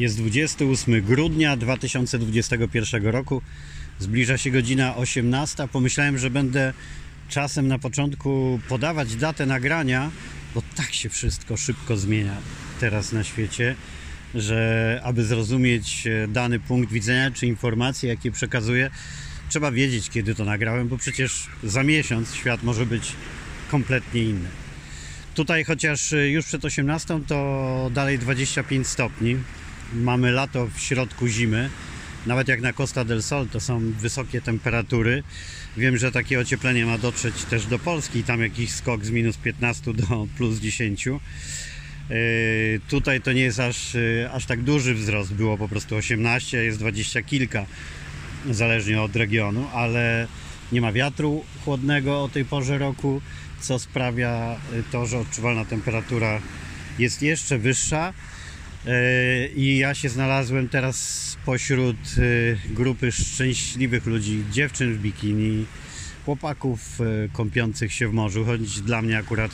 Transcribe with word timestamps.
Jest 0.00 0.16
28 0.16 1.02
grudnia 1.02 1.56
2021 1.56 3.06
roku. 3.06 3.42
Zbliża 3.98 4.38
się 4.38 4.50
godzina 4.50 4.96
18. 4.96 5.68
Pomyślałem, 5.68 6.18
że 6.18 6.30
będę 6.30 6.72
czasem 7.28 7.68
na 7.68 7.78
początku 7.78 8.60
podawać 8.68 9.16
datę 9.16 9.46
nagrania, 9.46 10.10
bo 10.54 10.62
tak 10.76 10.92
się 10.92 11.08
wszystko 11.08 11.56
szybko 11.56 11.96
zmienia 11.96 12.36
teraz 12.80 13.12
na 13.12 13.24
świecie, 13.24 13.76
że 14.34 15.00
aby 15.04 15.24
zrozumieć 15.24 16.06
e, 16.06 16.28
dany 16.28 16.60
punkt 16.60 16.92
widzenia 16.92 17.30
czy 17.30 17.46
informacje, 17.46 18.08
jakie 18.08 18.30
przekazuję, 18.30 18.90
trzeba 19.48 19.72
wiedzieć, 19.72 20.10
kiedy 20.10 20.34
to 20.34 20.44
nagrałem, 20.44 20.88
bo 20.88 20.96
przecież 20.96 21.46
za 21.64 21.82
miesiąc 21.82 22.34
świat 22.34 22.62
może 22.62 22.86
być 22.86 23.12
kompletnie 23.70 24.22
inny. 24.22 24.48
Tutaj 25.34 25.64
chociaż 25.64 26.12
y, 26.12 26.30
już 26.30 26.46
przed 26.46 26.64
18 26.64 27.20
to 27.26 27.90
dalej 27.94 28.18
25 28.18 28.86
stopni. 28.86 29.36
Mamy 29.94 30.32
lato 30.32 30.66
w 30.66 30.80
środku 30.80 31.28
zimy. 31.28 31.70
Nawet 32.26 32.48
jak 32.48 32.60
na 32.60 32.72
Costa 32.72 33.04
del 33.04 33.22
Sol 33.22 33.48
to 33.48 33.60
są 33.60 33.92
wysokie 33.92 34.40
temperatury. 34.40 35.22
Wiem, 35.76 35.96
że 35.96 36.12
takie 36.12 36.40
ocieplenie 36.40 36.86
ma 36.86 36.98
dotrzeć 36.98 37.44
też 37.44 37.66
do 37.66 37.78
Polski. 37.78 38.24
Tam 38.24 38.40
jakiś 38.40 38.70
skok 38.70 39.04
z 39.04 39.10
minus 39.10 39.36
15 39.36 39.94
do 39.94 40.26
plus 40.36 40.58
10. 40.58 41.06
Yy, 41.06 41.16
Tutaj 42.88 43.20
to 43.20 43.32
nie 43.32 43.42
jest 43.42 43.60
aż, 43.60 43.94
yy, 43.94 44.28
aż 44.32 44.46
tak 44.46 44.62
duży 44.62 44.94
wzrost. 44.94 45.34
Było 45.34 45.58
po 45.58 45.68
prostu 45.68 45.96
18, 45.96 46.64
jest 46.64 46.78
20 46.78 47.22
kilka, 47.22 47.66
zależnie 48.50 49.02
od 49.02 49.16
regionu, 49.16 49.68
ale 49.74 50.26
nie 50.72 50.80
ma 50.80 50.92
wiatru 50.92 51.44
chłodnego 51.64 52.22
o 52.22 52.28
tej 52.28 52.44
porze 52.44 52.78
roku, 52.78 53.20
co 53.60 53.78
sprawia 53.78 54.56
y, 54.72 54.82
to, 54.92 55.06
że 55.06 55.18
odczuwalna 55.18 55.64
temperatura 55.64 56.40
jest 56.98 57.22
jeszcze 57.22 57.58
wyższa. 57.58 58.12
Yy, 58.84 58.92
I 59.56 59.76
ja 59.76 59.94
się 59.94 60.08
znalazłem 60.08 60.68
teraz 60.68 61.36
pośród 61.44 61.96
y, 62.18 62.58
grupy 62.70 63.12
szczęśliwych 63.12 64.06
ludzi, 64.06 64.44
dziewczyn 64.50 64.94
w 64.94 64.98
bikini, 64.98 65.66
chłopaków 66.24 67.00
y, 67.00 67.30
kąpiących 67.32 67.92
się 67.92 68.08
w 68.08 68.12
morzu, 68.12 68.44
choć 68.44 68.80
dla 68.80 69.02
mnie 69.02 69.18
akurat 69.18 69.50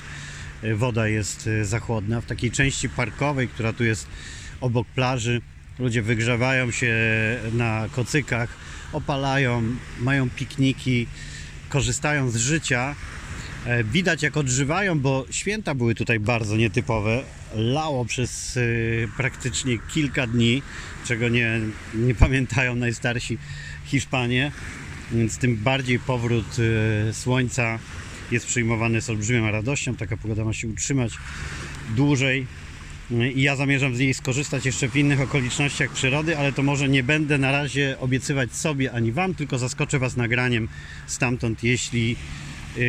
woda 0.75 1.09
jest 1.09 1.47
y, 1.47 1.65
za 1.65 1.81
chłodna. 1.81 2.21
W 2.21 2.27
takiej 2.27 2.51
części 2.51 2.89
parkowej, 2.89 3.49
która 3.49 3.73
tu 3.73 3.85
jest 3.85 4.07
obok 4.61 4.89
plaży, 4.89 5.41
ludzie 5.79 6.03
wygrzewają 6.03 6.71
się 6.71 6.97
na 7.53 7.89
kocykach, 7.93 8.49
opalają, 8.93 9.63
mają 9.99 10.31
pikniki, 10.31 11.07
korzystają 11.69 12.31
z 12.31 12.37
życia. 12.37 12.95
E, 13.67 13.85
Widać 13.85 14.23
jak 14.23 14.37
odżywają, 14.37 15.01
bo 15.01 15.27
święta 15.31 15.75
były 15.75 15.95
tutaj 15.95 16.21
bardzo 16.21 16.57
nietypowe. 16.57 17.23
Lało 17.55 18.05
przez 18.05 18.57
y, 18.57 19.09
praktycznie 19.17 19.79
kilka 19.95 20.27
dni, 20.27 20.63
czego 21.07 21.29
nie, 21.29 21.61
nie 21.95 22.15
pamiętają 22.15 22.77
najstarsi 22.77 23.39
Hiszpanie, 23.85 24.53
więc 25.13 25.39
tym 25.39 25.57
bardziej 25.57 25.99
powrót 25.99 26.59
y, 26.59 27.13
słońca 27.13 27.79
jest 28.31 28.47
przyjmowany 28.47 29.01
z 29.01 29.11
olbrzymią 29.11 29.51
radością. 29.51 29.97
Taka 29.97 30.17
pogoda 30.17 30.45
ma 30.45 30.53
się 30.53 30.69
utrzymać 30.69 31.13
dłużej. 31.97 32.47
I 33.35 33.43
ja 33.43 33.57
zamierzam 33.57 33.97
z 33.97 33.99
niej 33.99 34.15
skorzystać 34.15 34.67
jeszcze 34.67 34.89
w 34.89 34.97
innych 34.97 35.21
okolicznościach 35.21 35.91
przyrody, 35.91 36.39
ale 36.39 36.53
to 36.53 36.63
może 36.63 36.89
nie 36.89 37.03
będę 37.03 37.39
na 37.39 37.53
razie 37.53 37.97
obiecywać 38.01 38.55
sobie 38.55 38.93
ani 38.93 39.13
Wam, 39.13 39.35
tylko 39.35 39.59
zaskoczę 39.59 39.99
Was 39.99 40.17
nagraniem 40.17 40.69
stamtąd, 41.07 41.65
jeśli 41.65 42.17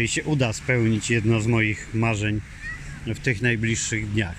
się 0.06 0.24
uda 0.24 0.54
spełnić 0.54 1.10
jedno 1.10 1.42
z 1.42 1.48
moich 1.48 1.88
marzeń 1.94 2.42
w 3.06 3.20
tych 3.20 3.42
najbliższych 3.42 4.12
dniach. 4.12 4.36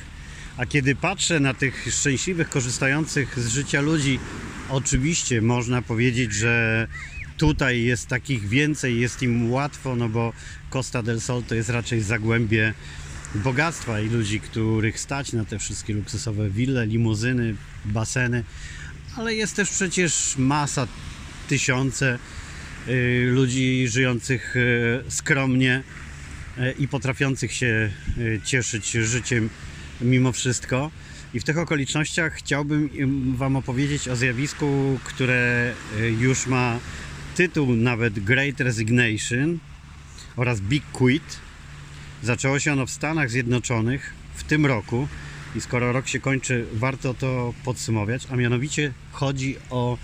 A 0.57 0.67
kiedy 0.67 0.95
patrzę 0.95 1.41
na 1.41 1.55
tych 1.55 1.89
szczęśliwych, 1.91 2.49
korzystających 2.49 3.39
z 3.39 3.49
życia 3.49 3.81
ludzi, 3.81 4.19
oczywiście 4.69 5.43
można 5.43 5.83
powiedzieć, 5.83 6.33
że 6.33 6.87
tutaj 7.37 7.83
jest 7.83 8.07
takich 8.07 8.49
więcej, 8.49 9.01
jest 9.01 9.23
im 9.23 9.53
łatwo, 9.53 9.97
no 9.97 10.09
bo 10.09 10.33
Costa 10.71 11.03
del 11.03 11.21
Sol 11.21 11.43
to 11.43 11.55
jest 11.55 11.69
raczej 11.69 12.01
zagłębie 12.01 12.75
bogactwa 13.35 14.01
i 14.01 14.09
ludzi, 14.09 14.41
których 14.41 15.01
stać 15.01 15.33
na 15.33 15.45
te 15.45 15.59
wszystkie 15.59 15.95
luksusowe 15.95 16.51
wille, 16.51 16.87
limuzyny, 16.87 17.55
baseny, 17.85 18.45
ale 19.17 19.35
jest 19.35 19.57
też 19.57 19.71
przecież 19.71 20.35
masa, 20.39 20.87
tysiące 21.49 22.15
y, 22.15 22.19
ludzi 23.27 23.89
żyjących 23.89 24.57
y, 24.57 25.03
skromnie 25.09 25.83
y, 26.59 26.75
i 26.79 26.89
potrafiących 26.89 27.53
się 27.53 27.91
y, 28.19 28.41
cieszyć 28.45 28.91
życiem 28.91 29.51
mimo 30.01 30.33
wszystko. 30.33 30.91
I 31.35 31.41
w 31.41 31.45
tych 31.45 31.59
okolicznościach 31.59 32.35
chciałbym 32.35 32.91
Wam 33.37 33.57
opowiedzieć 33.57 34.09
o 34.09 34.17
zjawisku, 34.17 34.99
które 35.05 35.73
y, 36.01 36.11
już 36.11 36.47
ma 36.47 36.79
tytuł 37.35 37.77
nawet 37.77 38.19
Great 38.19 38.61
Resignation 38.61 39.59
oraz 40.37 40.61
Big 40.61 40.85
Quit. 40.93 41.39
Zaczęło 42.23 42.59
się 42.59 42.73
ono 42.73 42.87
w 42.87 42.91
Stanach 42.91 43.31
Zjednoczonych 43.31 44.13
w 44.35 44.45
tym 44.45 44.67
roku 44.67 45.09
i 45.57 45.61
skoro 45.61 45.93
rok 45.93 46.09
się 46.09 46.21
kończy, 46.21 46.65
warto 46.73 47.15
to 47.15 47.55
podsumować, 47.65 48.27
a 48.31 48.37
mianowicie 48.37 48.93
chodzi 49.13 49.57
o 49.71 49.99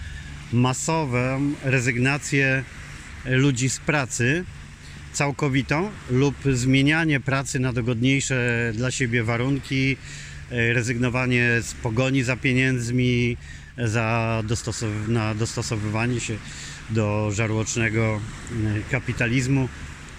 masową 0.55 1.53
rezygnację 1.65 2.65
ludzi 3.25 3.71
z 3.71 3.79
pracy 3.79 4.45
całkowitą 5.13 5.91
lub 6.11 6.35
zmienianie 6.53 7.21
pracy 7.21 7.61
na 7.61 7.73
dogodniejsze 7.73 8.73
dla 8.75 8.91
siebie 8.91 9.23
warunki, 9.25 9.97
e, 10.51 10.73
rezygnowanie 10.73 11.49
z 11.63 11.75
pogoni 11.75 12.23
za 12.23 12.37
pieniędzmi, 12.37 13.37
za 13.79 14.43
dostosow- 14.47 15.09
na 15.09 15.35
dostosowywanie 15.35 16.21
się 16.21 16.37
do 16.91 17.31
żarłocznego 17.33 18.21
e, 18.21 18.91
kapitalizmu 18.91 19.69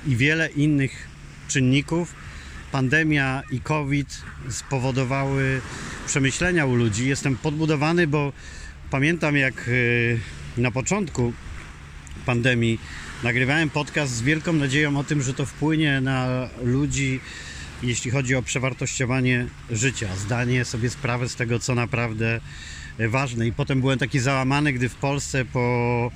i 0.08 0.16
wiele 0.16 0.50
innych 0.50 1.08
czynników. 1.48 2.14
Pandemia 2.72 3.44
i 3.52 3.60
COVID 3.60 4.22
spowodowały 4.50 5.62
przemyślenia 6.08 6.66
u 6.66 6.76
ludzi. 6.76 7.08
Jestem 7.08 7.38
podbudowany, 7.38 8.08
bo 8.08 8.34
pamiętam 8.92 9.36
jak 9.36 9.70
e, 10.58 10.62
na 10.62 10.72
początku 10.72 11.34
pandemii 12.26 12.80
nagrywałem 13.24 13.70
podcast 13.70 14.14
z 14.14 14.22
wielką 14.22 14.54
nadzieją 14.54 14.98
o 14.98 15.04
tym, 15.04 15.22
że 15.22 15.34
to 15.34 15.46
wpłynie 15.46 16.02
na 16.02 16.50
ludzi, 16.64 17.20
jeśli 17.84 18.12
chodzi 18.12 18.36
o 18.36 18.42
przewartościowanie 18.42 19.48
życia, 19.72 20.16
zdanie 20.16 20.66
sobie 20.66 20.90
sprawy 20.90 21.30
z 21.30 21.36
tego, 21.36 21.60
co 21.60 21.76
naprawdę 21.76 22.40
ważne. 23.00 23.48
I 23.48 23.54
potem 23.54 23.82
byłem 23.82 24.00
taki 24.00 24.20
załamany, 24.20 24.74
gdy 24.74 24.90
w 24.90 24.96
Polsce 24.96 25.46
po 25.46 26.12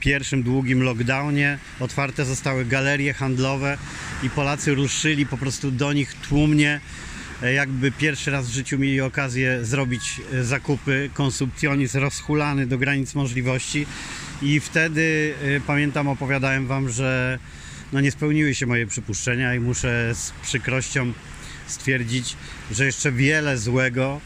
pierwszym 0.00 0.42
długim 0.42 0.82
lockdownie 0.82 1.58
otwarte 1.80 2.24
zostały 2.24 2.64
galerie 2.64 3.14
handlowe 3.14 3.78
i 4.22 4.30
Polacy 4.30 4.74
ruszyli 4.74 5.26
po 5.26 5.36
prostu 5.36 5.70
do 5.70 5.92
nich 5.92 6.14
tłumnie 6.14 6.80
jakby 7.42 7.92
pierwszy 7.92 8.30
raz 8.30 8.46
w 8.48 8.52
życiu 8.52 8.78
mieli 8.78 9.00
okazję 9.00 9.64
zrobić 9.64 10.20
e, 10.32 10.44
zakupy, 10.44 11.10
konsumpcjonizm 11.14 11.98
rozhulany 11.98 12.66
do 12.66 12.78
granic 12.78 13.14
możliwości 13.14 13.86
i 14.42 14.60
wtedy 14.60 15.34
e, 15.42 15.60
pamiętam 15.60 16.08
opowiadałem 16.08 16.66
Wam, 16.66 16.88
że 16.88 17.38
no 17.92 18.00
nie 18.00 18.10
spełniły 18.10 18.54
się 18.54 18.66
moje 18.66 18.86
przypuszczenia 18.86 19.54
i 19.54 19.60
muszę 19.60 20.14
z 20.14 20.30
przykrością 20.42 21.12
stwierdzić, 21.66 22.36
że 22.70 22.86
jeszcze 22.86 23.12
wiele 23.12 23.58
złego 23.58 24.20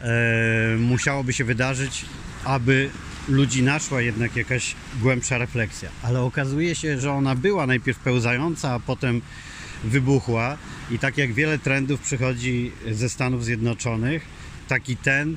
e, 0.00 0.76
musiałoby 0.78 1.32
się 1.32 1.44
wydarzyć, 1.44 2.04
aby 2.44 2.90
ludzi 3.28 3.62
naszła 3.62 4.00
jednak 4.00 4.36
jakaś 4.36 4.74
głębsza 5.00 5.38
refleksja. 5.38 5.90
Ale 6.02 6.20
okazuje 6.20 6.74
się, 6.74 7.00
że 7.00 7.12
ona 7.12 7.34
była 7.34 7.66
najpierw 7.66 7.98
pełzająca, 7.98 8.72
a 8.72 8.80
potem 8.80 9.22
wybuchła 9.86 10.58
i 10.90 10.98
tak 10.98 11.18
jak 11.18 11.32
wiele 11.32 11.58
trendów 11.58 12.00
przychodzi 12.00 12.72
ze 12.90 13.08
Stanów 13.08 13.44
Zjednoczonych, 13.44 14.24
taki 14.68 14.96
ten 14.96 15.36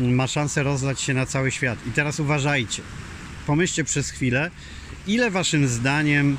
ma 0.00 0.26
szansę 0.26 0.62
rozlać 0.62 1.00
się 1.00 1.14
na 1.14 1.26
cały 1.26 1.50
świat. 1.50 1.78
I 1.86 1.90
teraz 1.90 2.20
uważajcie, 2.20 2.82
pomyślcie 3.46 3.84
przez 3.84 4.10
chwilę, 4.10 4.50
ile 5.06 5.30
waszym 5.30 5.68
zdaniem 5.68 6.38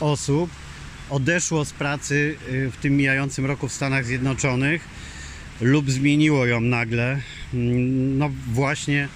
osób 0.00 0.50
odeszło 1.10 1.64
z 1.64 1.72
pracy 1.72 2.36
y, 2.52 2.70
w 2.70 2.76
tym 2.76 2.96
mijającym 2.96 3.46
roku 3.46 3.68
w 3.68 3.72
Stanach 3.72 4.04
Zjednoczonych 4.04 4.88
lub 5.60 5.90
zmieniło 5.90 6.46
ją 6.46 6.60
nagle, 6.60 7.20
mm, 7.54 8.18
no 8.18 8.30
właśnie 8.52 9.08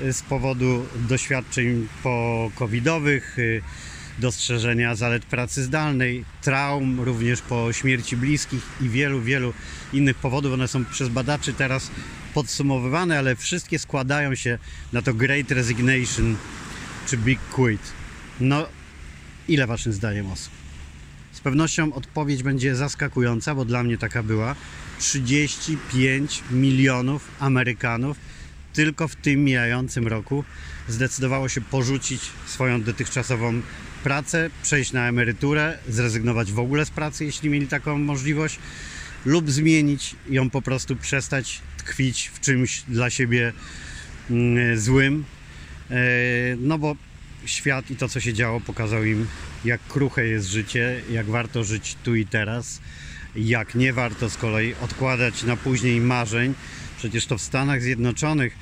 y, 0.00 0.12
z 0.12 0.22
powodu 0.22 0.86
doświadczeń 1.08 1.88
po-covidowych, 2.02 3.38
y, 3.38 3.62
dostrzeżenia 4.20 4.94
zalet 4.94 5.24
pracy 5.24 5.62
zdalnej, 5.62 6.24
traum 6.42 7.00
również 7.00 7.42
po 7.42 7.72
śmierci 7.72 8.16
bliskich 8.16 8.62
i 8.80 8.88
wielu, 8.88 9.20
wielu 9.20 9.54
innych 9.92 10.16
powodów. 10.16 10.52
One 10.52 10.68
są 10.68 10.84
przez 10.84 11.08
badaczy 11.08 11.52
teraz 11.52 11.90
podsumowywane, 12.34 13.18
ale 13.18 13.36
wszystkie 13.36 13.78
składają 13.78 14.34
się 14.34 14.58
na 14.92 15.02
to 15.02 15.14
Great 15.14 15.50
Resignation 15.50 16.36
czy 17.06 17.16
Big 17.16 17.40
Quit. 17.40 17.92
No, 18.40 18.66
ile 19.48 19.66
waszym 19.66 19.92
zdaniem 19.92 20.26
osób? 20.26 20.52
Z 21.32 21.40
pewnością 21.40 21.92
odpowiedź 21.92 22.42
będzie 22.42 22.76
zaskakująca, 22.76 23.54
bo 23.54 23.64
dla 23.64 23.82
mnie 23.82 23.98
taka 23.98 24.22
była. 24.22 24.54
35 24.98 26.42
milionów 26.50 27.28
Amerykanów 27.38 28.16
tylko 28.72 29.08
w 29.08 29.16
tym 29.16 29.44
mijającym 29.44 30.06
roku 30.06 30.44
zdecydowało 30.88 31.48
się 31.48 31.60
porzucić 31.60 32.22
swoją 32.46 32.82
dotychczasową 32.82 33.62
pracę, 34.02 34.50
przejść 34.62 34.92
na 34.92 35.08
emeryturę, 35.08 35.78
zrezygnować 35.88 36.52
w 36.52 36.58
ogóle 36.58 36.86
z 36.86 36.90
pracy, 36.90 37.24
jeśli 37.24 37.50
mieli 37.50 37.66
taką 37.66 37.98
możliwość, 37.98 38.58
lub 39.24 39.50
zmienić 39.50 40.16
ją 40.30 40.50
po 40.50 40.62
prostu, 40.62 40.96
przestać 40.96 41.60
tkwić 41.76 42.30
w 42.34 42.40
czymś 42.40 42.82
dla 42.88 43.10
siebie 43.10 43.52
mm, 44.30 44.78
złym. 44.78 45.24
E, 45.90 45.96
No 46.58 46.78
bo 46.78 46.96
świat 47.44 47.90
i 47.90 47.96
to, 47.96 48.08
co 48.08 48.20
się 48.20 48.34
działo, 48.34 48.60
pokazał 48.60 49.04
im, 49.04 49.26
jak 49.64 49.80
kruche 49.88 50.26
jest 50.26 50.48
życie, 50.48 51.00
jak 51.10 51.26
warto 51.26 51.64
żyć 51.64 51.96
tu 52.02 52.14
i 52.14 52.26
teraz, 52.26 52.80
jak 53.36 53.74
nie 53.74 53.92
warto 53.92 54.30
z 54.30 54.36
kolei 54.36 54.74
odkładać 54.80 55.42
na 55.42 55.56
później 55.56 56.00
marzeń. 56.00 56.54
Przecież 56.98 57.26
to 57.26 57.38
w 57.38 57.42
Stanach 57.42 57.82
Zjednoczonych 57.82 58.56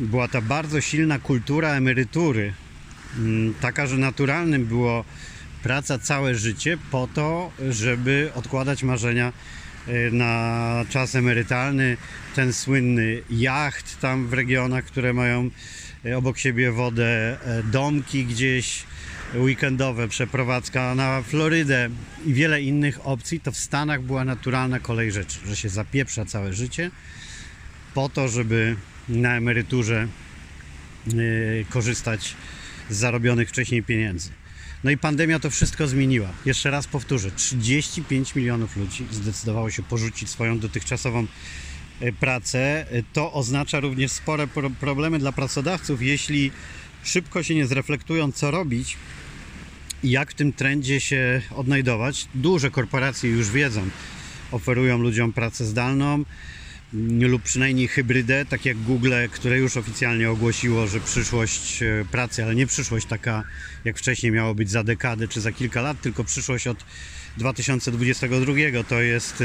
była 0.00 0.28
ta 0.28 0.40
bardzo 0.40 0.80
silna 0.80 1.18
kultura 1.18 1.68
emerytury, 1.74 2.52
taka, 3.60 3.86
że 3.86 3.96
naturalnym 3.96 4.66
było 4.66 5.04
praca 5.62 5.98
całe 5.98 6.34
życie 6.34 6.78
po 6.90 7.08
to, 7.14 7.52
żeby 7.70 8.30
odkładać 8.34 8.82
marzenia 8.82 9.32
e, 9.86 10.10
na 10.10 10.84
czas 10.88 11.14
emerytalny. 11.14 11.96
Ten 12.34 12.52
słynny 12.52 13.22
jacht 13.30 14.00
tam 14.00 14.28
w 14.28 14.32
regionach, 14.32 14.84
które 14.84 15.12
mają 15.12 15.50
e, 16.04 16.16
obok 16.16 16.38
siebie 16.38 16.72
wodę, 16.72 17.38
e, 17.46 17.62
domki 17.62 18.24
gdzieś 18.24 18.84
weekendowe, 19.34 20.08
przeprowadzka 20.08 20.94
na 20.94 21.22
Florydę 21.22 21.88
i 22.26 22.34
wiele 22.34 22.62
innych 22.62 23.06
opcji, 23.06 23.40
to 23.40 23.52
w 23.52 23.56
Stanach 23.56 24.02
była 24.02 24.24
naturalna 24.24 24.80
kolej 24.80 25.12
rzeczy, 25.12 25.38
że 25.46 25.56
się 25.56 25.68
zapieprza 25.68 26.24
całe 26.24 26.52
życie 26.52 26.90
po 27.94 28.08
to, 28.08 28.28
żeby 28.28 28.76
na 29.08 29.36
emeryturze 29.36 30.08
yy, 31.06 31.64
korzystać 31.70 32.36
zarobionych 32.94 33.48
wcześniej 33.48 33.82
pieniędzy. 33.82 34.30
No 34.84 34.90
i 34.90 34.98
pandemia 34.98 35.38
to 35.38 35.50
wszystko 35.50 35.86
zmieniła. 35.88 36.28
Jeszcze 36.46 36.70
raz 36.70 36.86
powtórzę, 36.86 37.30
35 37.30 38.34
milionów 38.34 38.76
ludzi 38.76 39.06
zdecydowało 39.10 39.70
się 39.70 39.82
porzucić 39.82 40.28
swoją 40.28 40.58
dotychczasową 40.58 41.26
e, 42.00 42.12
pracę. 42.12 42.86
To 43.12 43.32
oznacza 43.32 43.80
również 43.80 44.12
spore 44.12 44.46
pro- 44.46 44.70
problemy 44.70 45.18
dla 45.18 45.32
pracodawców, 45.32 46.02
jeśli 46.02 46.50
szybko 47.04 47.42
się 47.42 47.54
nie 47.54 47.66
zreflektują, 47.66 48.32
co 48.32 48.50
robić 48.50 48.96
i 50.02 50.10
jak 50.10 50.30
w 50.30 50.34
tym 50.34 50.52
trendzie 50.52 51.00
się 51.00 51.42
odnajdować. 51.56 52.28
Duże 52.34 52.70
korporacje 52.70 53.30
już 53.30 53.50
wiedzą, 53.50 53.88
oferują 54.50 54.98
ludziom 54.98 55.32
pracę 55.32 55.64
zdalną 55.64 56.24
lub 56.92 57.42
przynajmniej 57.42 57.88
hybrydę, 57.88 58.44
tak 58.44 58.64
jak 58.64 58.78
Google, 58.78 59.12
które 59.30 59.58
już 59.58 59.76
oficjalnie 59.76 60.30
ogłosiło, 60.30 60.86
że 60.86 61.00
przyszłość 61.00 61.82
e, 61.82 62.04
pracy, 62.10 62.44
ale 62.44 62.54
nie 62.54 62.66
przyszłość 62.66 63.06
taka 63.06 63.44
jak 63.84 63.98
wcześniej 63.98 64.32
miało 64.32 64.54
być 64.54 64.70
za 64.70 64.84
dekadę 64.84 65.28
czy 65.28 65.40
za 65.40 65.52
kilka 65.52 65.82
lat, 65.82 66.00
tylko 66.00 66.24
przyszłość 66.24 66.66
od 66.66 66.84
2022. 67.36 68.52
To 68.88 69.00
jest 69.00 69.40
e, 69.40 69.44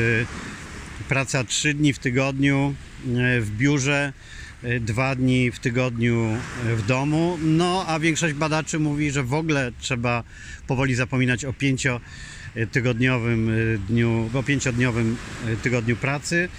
praca 1.09 1.44
3 1.44 1.74
dni 1.74 1.94
w 1.94 2.00
tygodniu 2.00 2.75
e, 3.07 3.42
w 3.42 3.51
biurze, 3.51 4.13
e, 4.63 4.80
dwa 4.80 5.15
dni 5.15 5.51
w 5.51 5.59
tygodniu 5.59 6.38
w 6.77 6.86
domu. 6.86 7.38
No 7.42 7.86
a 7.88 8.00
większość 8.00 8.33
badaczy 8.33 8.80
mówi, 8.80 9.12
że 9.12 9.24
w 9.24 9.33
ogóle 9.33 9.71
trzeba 9.80 10.24
powoli 10.68 10.95
zapominać 10.95 11.45
o 11.45 11.53
pięciotygodniowym 11.53 13.50
e, 13.50 13.53
dniu, 13.77 14.30
o 14.33 14.44
pięciodniowym 14.44 15.18
e, 15.47 15.56
tygodniu 15.56 15.95
pracy, 15.95 16.50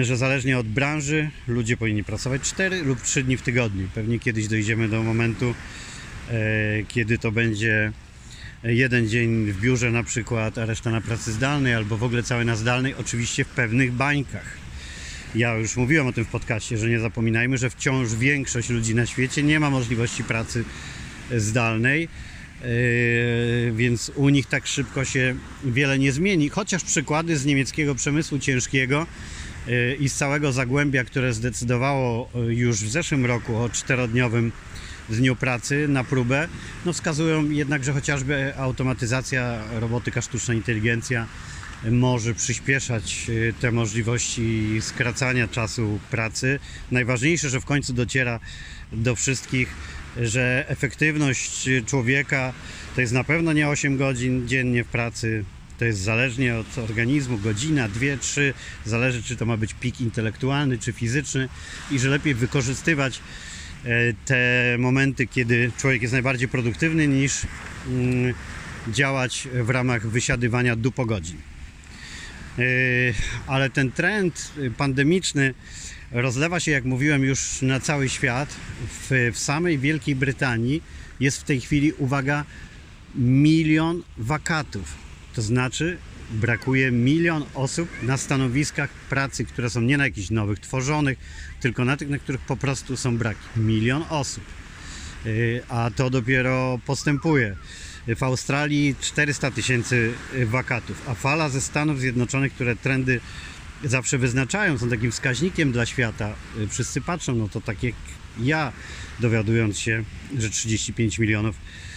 że 0.00 0.16
zależnie 0.16 0.58
od 0.58 0.68
branży 0.68 1.30
ludzie 1.48 1.76
powinni 1.76 2.04
pracować 2.04 2.42
4 2.42 2.82
lub 2.82 3.02
3 3.02 3.22
dni 3.22 3.36
w 3.36 3.42
tygodniu. 3.42 3.88
Pewnie 3.94 4.18
kiedyś 4.18 4.48
dojdziemy 4.48 4.88
do 4.88 5.02
momentu, 5.02 5.54
e, 6.30 6.34
kiedy 6.88 7.18
to 7.18 7.32
będzie 7.32 7.92
jeden 8.64 9.08
dzień 9.08 9.52
w 9.52 9.60
biurze 9.60 9.90
na 9.90 10.02
przykład, 10.02 10.58
a 10.58 10.66
reszta 10.66 10.90
na 10.90 11.00
pracy 11.00 11.32
zdalnej, 11.32 11.74
albo 11.74 11.96
w 11.96 12.02
ogóle 12.02 12.22
całe 12.22 12.44
na 12.44 12.56
zdalnej, 12.56 12.94
oczywiście 12.94 13.44
w 13.44 13.48
pewnych 13.48 13.92
bańkach. 13.92 14.58
Ja 15.34 15.54
już 15.54 15.76
mówiłem 15.76 16.06
o 16.06 16.12
tym 16.12 16.24
w 16.24 16.28
podcaście, 16.28 16.78
że 16.78 16.88
nie 16.88 17.00
zapominajmy, 17.00 17.58
że 17.58 17.70
wciąż 17.70 18.14
większość 18.14 18.70
ludzi 18.70 18.94
na 18.94 19.06
świecie 19.06 19.42
nie 19.42 19.60
ma 19.60 19.70
możliwości 19.70 20.24
pracy 20.24 20.64
zdalnej, 21.36 22.08
yy, 22.62 23.72
więc 23.76 24.12
u 24.14 24.28
nich 24.28 24.46
tak 24.46 24.66
szybko 24.66 25.04
się 25.04 25.34
wiele 25.64 25.98
nie 25.98 26.12
zmieni. 26.12 26.48
Chociaż 26.48 26.84
przykłady 26.84 27.36
z 27.36 27.44
niemieckiego 27.44 27.94
przemysłu 27.94 28.38
ciężkiego 28.38 29.06
i 30.00 30.08
z 30.08 30.14
całego 30.14 30.52
Zagłębia, 30.52 31.04
które 31.04 31.32
zdecydowało 31.32 32.30
yy, 32.34 32.54
już 32.54 32.76
w 32.84 32.90
zeszłym 32.90 33.26
roku 33.26 33.56
o 33.56 33.68
czterodniowym 33.68 34.52
dniu 35.08 35.36
pracy 35.36 35.88
na 35.88 36.04
próbę, 36.04 36.48
no 36.86 36.92
wskazują 36.92 37.50
jednak, 37.50 37.84
że 37.84 37.92
chociażby 37.92 38.56
automatyzacja, 38.56 39.58
robotyka, 39.80 40.20
sztuczna 40.20 40.54
inteligencja 40.54 41.26
może 41.90 42.34
przyspieszać 42.34 43.26
y, 43.28 43.54
te 43.60 43.70
możliwości 43.70 44.68
skracania 44.80 45.48
czasu 45.48 45.98
pracy. 46.10 46.58
Najważniejsze, 46.90 47.50
że 47.50 47.60
w 47.60 47.64
końcu 47.64 47.92
dociera 47.92 48.40
do 48.92 49.16
wszystkich, 49.16 49.68
że 50.16 50.64
efektywność 50.68 51.68
człowieka 51.86 52.52
to 52.94 53.00
jest 53.00 53.12
na 53.12 53.24
pewno 53.24 53.52
nie 53.52 53.68
8 53.68 53.96
godzin 53.96 54.48
dziennie 54.48 54.84
w 54.84 54.88
pracy. 54.88 55.44
To 55.78 55.84
jest 55.84 56.00
zależnie 56.00 56.56
od 56.56 56.78
organizmu, 56.78 57.38
godzina, 57.38 57.88
dwie, 57.88 58.18
trzy, 58.18 58.54
zależy 58.84 59.22
czy 59.22 59.36
to 59.36 59.46
ma 59.46 59.56
być 59.56 59.74
pik 59.74 60.00
intelektualny 60.00 60.78
czy 60.78 60.92
fizyczny 60.92 61.48
i 61.90 61.98
że 61.98 62.08
lepiej 62.08 62.34
wykorzystywać 62.34 63.20
e, 63.84 63.88
te 64.24 64.76
momenty, 64.78 65.26
kiedy 65.26 65.72
człowiek 65.78 66.02
jest 66.02 66.12
najbardziej 66.12 66.48
produktywny, 66.48 67.08
niż 67.08 67.46
mm, 67.86 68.34
działać 68.88 69.48
w 69.52 69.70
ramach 69.70 70.06
wysiadywania 70.06 70.76
dupogodzin. 70.76 71.36
Yy, 72.58 73.14
Ale 73.46 73.70
ten 73.70 73.92
trend 73.92 74.52
pandemiczny 74.76 75.54
rozlewa 76.10 76.60
się, 76.60 76.70
jak 76.70 76.84
mówiłem, 76.84 77.24
już 77.24 77.62
na 77.62 77.80
cały 77.80 78.08
świat. 78.08 78.56
W, 78.90 79.30
w 79.32 79.38
samej 79.38 79.78
Wielkiej 79.78 80.16
Brytanii 80.16 80.82
jest 81.20 81.40
w 81.40 81.44
tej 81.44 81.60
chwili, 81.60 81.92
uwaga, 81.92 82.44
milion 83.14 84.02
wakatów. 84.16 85.07
To 85.38 85.42
znaczy, 85.42 85.98
brakuje 86.30 86.90
milion 86.90 87.44
osób 87.54 87.88
na 88.02 88.16
stanowiskach 88.16 88.90
pracy, 88.90 89.44
które 89.44 89.70
są 89.70 89.80
nie 89.80 89.98
na 89.98 90.04
jakichś 90.04 90.30
nowych, 90.30 90.60
tworzonych, 90.60 91.18
tylko 91.60 91.84
na 91.84 91.96
tych, 91.96 92.08
na 92.08 92.18
których 92.18 92.40
po 92.40 92.56
prostu 92.56 92.96
są 92.96 93.18
braki. 93.18 93.40
Milion 93.56 94.04
osób. 94.10 94.44
Yy, 95.24 95.62
A 95.68 95.90
to 95.96 96.10
dopiero 96.10 96.78
postępuje. 96.86 97.56
W 98.16 98.22
Australii 98.22 98.94
400 99.00 99.50
tysięcy 99.50 100.12
wakatów, 100.46 101.02
a 101.08 101.14
fala 101.14 101.48
ze 101.48 101.60
Stanów 101.60 102.00
Zjednoczonych, 102.00 102.52
które 102.52 102.76
trendy 102.76 103.20
zawsze 103.84 104.18
wyznaczają, 104.18 104.78
są 104.78 104.90
takim 104.90 105.10
wskaźnikiem 105.10 105.72
dla 105.72 105.86
świata. 105.86 106.34
Y, 106.58 106.68
Wszyscy 106.68 107.00
patrzą, 107.00 107.34
no 107.34 107.48
to 107.48 107.60
tak 107.60 107.82
jak 107.82 107.94
ja, 108.40 108.72
dowiadując 109.20 109.78
się, 109.78 110.04
że 110.38 110.50
35 110.50 111.18
milionów 111.18 111.56
y, 111.56 111.87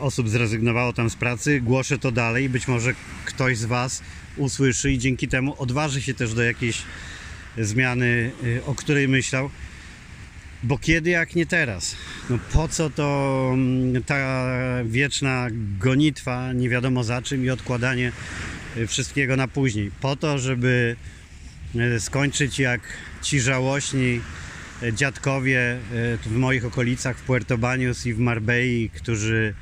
osób 0.00 0.28
zrezygnowało 0.28 0.92
tam 0.92 1.10
z 1.10 1.16
pracy, 1.16 1.60
głoszę 1.60 1.98
to 1.98 2.12
dalej. 2.12 2.48
Być 2.48 2.68
może 2.68 2.94
ktoś 3.24 3.58
z 3.58 3.64
Was 3.64 4.02
usłyszy 4.36 4.92
i 4.92 4.98
dzięki 4.98 5.28
temu 5.28 5.54
odważy 5.58 6.02
się 6.02 6.14
też 6.14 6.34
do 6.34 6.42
jakiejś 6.42 6.82
zmiany, 7.58 8.30
y, 8.44 8.64
o 8.66 8.74
której 8.74 9.08
myślał. 9.08 9.50
Bo 10.62 10.78
kiedy 10.78 11.10
jak 11.10 11.34
nie 11.34 11.46
teraz? 11.46 11.96
No 12.30 12.38
po 12.52 12.68
co 12.68 12.90
to 12.90 13.50
mm, 13.54 14.02
ta 14.02 14.46
wieczna 14.84 15.48
gonitwa, 15.78 16.52
nie 16.52 16.68
wiadomo 16.68 17.04
za 17.04 17.22
czym 17.22 17.44
i 17.44 17.50
odkładanie 17.50 18.12
y, 18.76 18.86
wszystkiego 18.86 19.36
na 19.36 19.48
później? 19.48 19.90
Po 20.00 20.16
to, 20.16 20.38
żeby 20.38 20.96
skończyć 21.98 22.58
jak 22.58 22.80
ci 23.22 23.40
żałośni 23.40 24.20
dziadkowie 24.92 25.78
y, 26.14 26.18
tu 26.24 26.30
w 26.30 26.36
moich 26.36 26.64
okolicach 26.64 27.18
w 27.18 27.22
Puerto 27.22 27.58
Baños 27.58 28.06
i 28.06 28.14
w 28.14 28.18
Marbei, 28.18 28.90
którzy 28.94 29.54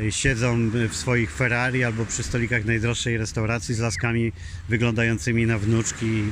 y, 0.00 0.12
siedzą 0.12 0.70
w 0.88 0.96
swoich 0.96 1.32
Ferrari 1.32 1.84
albo 1.84 2.06
przy 2.06 2.22
stolikach 2.22 2.64
najdroższej 2.64 3.18
restauracji 3.18 3.74
z 3.74 3.78
laskami 3.78 4.32
wyglądającymi 4.68 5.46
na 5.46 5.58
wnuczki 5.58 6.22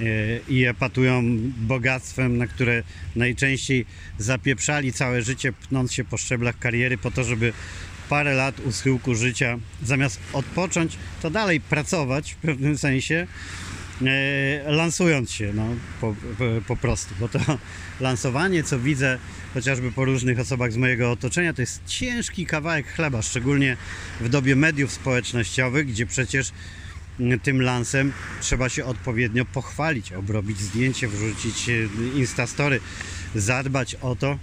e, 0.00 0.04
i 0.48 0.64
epatują 0.64 1.22
bogactwem, 1.56 2.38
na 2.38 2.46
które 2.46 2.82
najczęściej 3.16 3.86
zapieprzali 4.18 4.92
całe 4.92 5.22
życie, 5.22 5.52
pnąc 5.52 5.92
się 5.92 6.04
po 6.04 6.16
szczeblach 6.16 6.58
kariery 6.58 6.98
po 6.98 7.10
to, 7.10 7.24
żeby 7.24 7.52
parę 8.08 8.34
lat 8.34 8.60
u 8.60 8.72
schyłku 8.72 9.14
życia, 9.14 9.58
zamiast 9.82 10.20
odpocząć, 10.32 10.98
to 11.22 11.30
dalej 11.30 11.60
pracować 11.60 12.32
w 12.32 12.36
pewnym 12.36 12.78
sensie, 12.78 13.26
e, 13.26 13.73
lansując 14.66 15.30
się 15.30 15.52
no, 15.54 15.66
po, 16.00 16.14
po, 16.38 16.44
po 16.66 16.76
prostu, 16.76 17.14
bo 17.20 17.28
to 17.28 17.38
lansowanie, 18.00 18.62
co 18.62 18.78
widzę 18.78 19.18
chociażby 19.54 19.92
po 19.92 20.04
różnych 20.04 20.38
osobach 20.40 20.72
z 20.72 20.76
mojego 20.76 21.10
otoczenia, 21.10 21.52
to 21.52 21.62
jest 21.62 21.80
ciężki 21.86 22.46
kawałek 22.46 22.86
chleba, 22.86 23.22
szczególnie 23.22 23.76
w 24.20 24.28
dobie 24.28 24.56
mediów 24.56 24.92
społecznościowych, 24.92 25.86
gdzie 25.86 26.06
przecież 26.06 26.52
tym 27.42 27.62
lansem 27.62 28.12
trzeba 28.40 28.68
się 28.68 28.84
odpowiednio 28.84 29.44
pochwalić, 29.44 30.12
obrobić 30.12 30.60
zdjęcie, 30.60 31.08
wrzucić 31.08 31.68
e, 31.68 31.72
instastory, 32.18 32.80
zadbać 33.34 33.94
o 33.94 34.16
to, 34.16 34.38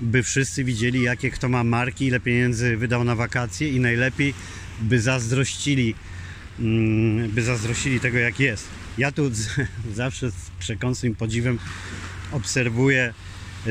by 0.00 0.22
wszyscy 0.22 0.64
widzieli, 0.64 1.02
jakie 1.02 1.30
kto 1.30 1.48
ma 1.48 1.64
marki, 1.64 2.06
ile 2.06 2.20
pieniędzy 2.20 2.76
wydał 2.76 3.04
na 3.04 3.14
wakacje 3.14 3.68
i 3.68 3.80
najlepiej, 3.80 4.34
by 4.80 5.00
zazdrościli, 5.00 5.94
by 7.28 7.42
zazdrościli 7.42 8.00
tego, 8.00 8.18
jak 8.18 8.40
jest. 8.40 8.68
Ja 8.98 9.12
tu 9.12 9.30
zawsze 9.94 10.30
z 10.30 10.50
przekąsnym 10.58 11.14
podziwem 11.14 11.58
obserwuję 12.32 13.14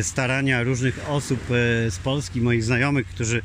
starania 0.01 0.63
różnych 0.63 1.09
osób 1.09 1.39
e, 1.39 1.91
z 1.91 1.97
Polski, 1.97 2.41
moich 2.41 2.63
znajomych, 2.63 3.07
którzy 3.07 3.41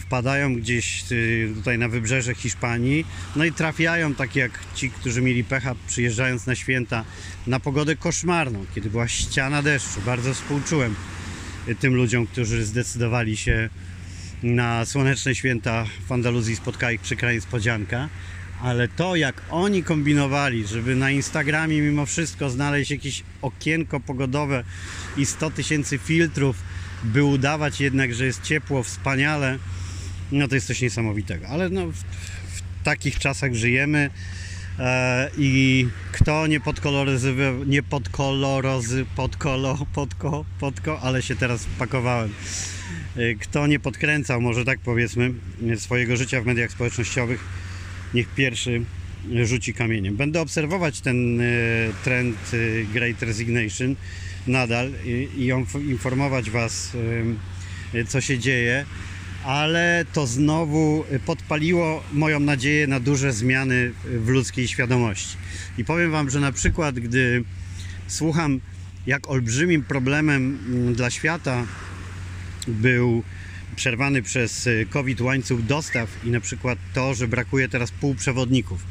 wpadają 0.00 0.54
gdzieś 0.54 1.02
e, 1.02 1.54
tutaj 1.54 1.78
na 1.78 1.88
wybrzeże 1.88 2.34
Hiszpanii, 2.34 3.04
no 3.36 3.44
i 3.44 3.52
trafiają 3.52 4.14
tak 4.14 4.36
jak 4.36 4.58
ci, 4.74 4.90
którzy 4.90 5.22
mieli 5.22 5.44
pecha 5.44 5.74
przyjeżdżając 5.86 6.46
na 6.46 6.54
święta 6.54 7.04
na 7.46 7.60
pogodę 7.60 7.96
koszmarną, 7.96 8.66
kiedy 8.74 8.90
była 8.90 9.08
ściana 9.08 9.62
deszczu. 9.62 10.00
Bardzo 10.06 10.34
współczułem 10.34 10.94
e, 11.68 11.74
tym 11.74 11.94
ludziom, 11.94 12.26
którzy 12.26 12.64
zdecydowali 12.64 13.36
się 13.36 13.68
na 14.42 14.84
słoneczne 14.84 15.34
święta 15.34 15.86
w 16.08 16.12
Andaluzji 16.12 16.56
spotkała 16.56 16.92
ich 16.92 17.00
przykra 17.00 17.32
niespodzianka. 17.32 18.08
Ale 18.62 18.88
to, 18.88 19.16
jak 19.16 19.42
oni 19.50 19.82
kombinowali, 19.82 20.66
żeby 20.66 20.96
na 20.96 21.10
Instagramie 21.10 21.80
mimo 21.80 22.06
wszystko 22.06 22.50
znaleźć 22.50 22.90
jakieś 22.90 23.22
okienko 23.42 24.00
pogodowe 24.00 24.64
i 25.16 25.26
100 25.26 25.50
tysięcy 25.50 25.98
filtrów, 25.98 26.56
by 27.04 27.24
udawać 27.24 27.80
jednak, 27.80 28.14
że 28.14 28.26
jest 28.26 28.42
ciepło, 28.42 28.82
wspaniale, 28.82 29.58
no 30.32 30.48
to 30.48 30.54
jest 30.54 30.66
coś 30.66 30.80
niesamowitego. 30.80 31.48
Ale 31.48 31.68
no, 31.68 31.86
w, 31.86 31.94
w 31.94 32.84
takich 32.84 33.18
czasach 33.18 33.54
żyjemy 33.54 34.10
e, 34.78 35.30
i 35.38 35.88
kto 36.12 36.46
nie 36.46 36.60
podkoloryzował, 36.60 37.64
nie 37.66 37.82
podkolorozy, 37.82 39.06
podkolo, 39.16 39.86
podko, 39.94 40.44
podko, 40.60 41.00
ale 41.00 41.22
się 41.22 41.36
teraz 41.36 41.66
pakowałem. 41.78 42.32
E, 43.16 43.34
Kto 43.34 43.66
nie 43.66 43.80
podkręcał, 43.80 44.40
może 44.40 44.64
tak 44.64 44.78
powiedzmy, 44.78 45.34
swojego 45.76 46.16
życia 46.16 46.40
w 46.40 46.46
mediach 46.46 46.70
społecznościowych, 46.70 47.44
niech 48.14 48.28
pierwszy 48.28 48.82
rzuci 49.44 49.74
kamieniem. 49.74 50.16
Będę 50.16 50.40
obserwować 50.40 51.00
ten 51.00 51.40
e, 51.40 51.44
trend 52.04 52.36
e, 52.52 52.84
Great 52.92 53.22
Resignation 53.22 53.96
nadal 54.46 54.90
i, 55.04 55.28
i 55.36 55.52
inf- 55.52 55.88
informować 55.88 56.50
Was, 56.50 56.92
e, 57.94 58.04
co 58.04 58.20
się 58.20 58.38
dzieje, 58.38 58.84
ale 59.44 60.04
to 60.12 60.26
znowu 60.26 61.04
podpaliło 61.26 62.04
moją 62.12 62.40
nadzieję 62.40 62.86
na 62.86 63.00
duże 63.00 63.32
zmiany 63.32 63.92
w 64.04 64.28
ludzkiej 64.28 64.68
świadomości. 64.68 65.36
I 65.78 65.84
powiem 65.84 66.10
Wam, 66.10 66.30
że 66.30 66.40
na 66.40 66.52
przykład, 66.52 66.98
gdy 66.98 67.44
słucham, 68.06 68.60
jak 69.06 69.30
olbrzymim 69.30 69.82
problemem 69.82 70.58
mm, 70.66 70.94
dla 70.94 71.10
świata 71.10 71.66
był 72.68 73.22
przerwany 73.76 74.22
przez 74.22 74.66
y, 74.66 74.86
COVID 74.90 75.20
łańcuch 75.20 75.62
dostaw 75.62 76.08
i 76.24 76.30
na 76.30 76.40
przykład 76.40 76.78
to, 76.94 77.14
że 77.14 77.28
brakuje 77.28 77.68
teraz 77.68 77.90
półprzewodników, 77.90 78.84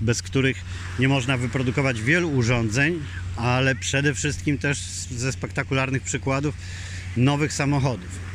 bez 0.00 0.22
których 0.22 0.56
nie 0.98 1.08
można 1.08 1.36
wyprodukować 1.36 2.02
wielu 2.02 2.30
urządzeń, 2.30 3.00
ale 3.36 3.74
przede 3.74 4.14
wszystkim 4.14 4.58
też 4.58 4.78
ze 5.10 5.32
spektakularnych 5.32 6.02
przykładów 6.02 6.54
nowych 7.16 7.52
samochodów. 7.52 8.32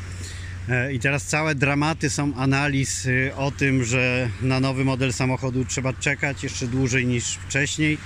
E, 0.70 0.94
I 0.94 1.00
teraz 1.00 1.26
całe 1.26 1.56
dramaty 1.56 2.10
są 2.10 2.36
analiz 2.36 3.06
y, 3.06 3.32
o 3.36 3.52
tym, 3.52 3.84
że 3.84 4.30
na 4.42 4.60
nowy 4.60 4.86
model 4.86 5.14
samochodu 5.14 5.66
trzeba 5.66 5.94
czekać 5.94 6.44
jeszcze 6.44 6.68
dłużej 6.68 7.06
niż 7.06 7.26
wcześniej. 7.26 7.98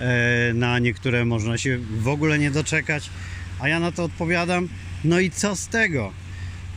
E, 0.00 0.52
Na 0.54 0.78
niektóre 0.78 1.24
można 1.24 1.58
się 1.58 1.78
w 1.78 2.08
ogóle 2.08 2.38
nie 2.38 2.50
doczekać. 2.50 3.10
A 3.60 3.68
ja 3.68 3.80
na 3.80 3.92
to 3.92 4.04
odpowiadam, 4.04 4.68
no 5.04 5.20
i 5.20 5.30
co 5.30 5.56
z 5.56 5.68
tego? 5.68 6.12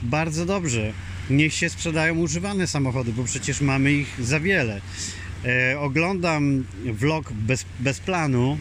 Bardzo 0.01 0.45
dobrze. 0.45 0.93
Niech 1.29 1.53
się 1.53 1.69
sprzedają 1.69 2.15
używane 2.15 2.67
samochody, 2.67 3.13
bo 3.13 3.23
przecież 3.23 3.61
mamy 3.61 3.93
ich 3.93 4.15
za 4.19 4.39
wiele. 4.39 4.81
E, 5.45 5.79
oglądam 5.79 6.65
vlog 6.85 7.33
bez, 7.33 7.65
bez 7.79 7.99
planu. 7.99 8.57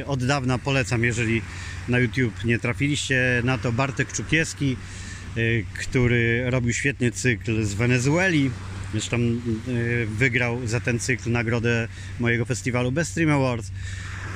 E, 0.00 0.06
od 0.06 0.24
dawna 0.24 0.58
polecam, 0.58 1.04
jeżeli 1.04 1.42
na 1.88 1.98
YouTube 1.98 2.44
nie 2.44 2.58
trafiliście 2.58 3.42
na 3.44 3.58
to. 3.58 3.72
Bartek 3.72 4.12
Czukiewski, 4.12 4.76
e, 5.36 5.40
który 5.80 6.50
robił 6.50 6.72
świetny 6.72 7.12
cykl 7.12 7.64
z 7.64 7.74
Wenezueli. 7.74 8.50
Zresztą 8.92 9.16
e, 9.16 10.06
wygrał 10.06 10.66
za 10.66 10.80
ten 10.80 10.98
cykl 10.98 11.30
nagrodę 11.30 11.88
mojego 12.20 12.44
festiwalu 12.44 12.92
Best 12.92 13.10
Stream 13.10 13.30
Awards. 13.30 13.70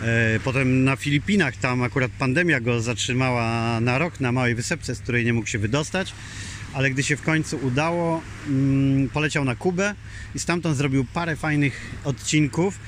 E, 0.02 0.40
Potem 0.44 0.84
na 0.84 0.96
Filipinach, 0.96 1.56
tam 1.56 1.82
akurat 1.82 2.10
pandemia 2.10 2.60
go 2.60 2.80
zatrzymała 2.80 3.80
na 3.80 3.98
rok 3.98 4.20
na 4.20 4.32
małej 4.32 4.54
wysepce, 4.54 4.94
z 4.94 5.00
której 5.00 5.24
nie 5.24 5.32
mógł 5.32 5.46
się 5.46 5.58
wydostać, 5.58 6.12
ale 6.72 6.90
gdy 6.90 7.02
się 7.02 7.16
w 7.16 7.22
końcu 7.22 7.56
udało, 7.56 8.22
mm, 8.48 9.08
poleciał 9.08 9.44
na 9.44 9.54
Kubę 9.54 9.94
i 10.34 10.38
stamtąd 10.38 10.76
zrobił 10.76 11.04
parę 11.14 11.36
fajnych 11.36 11.94
odcinków. 12.04 12.78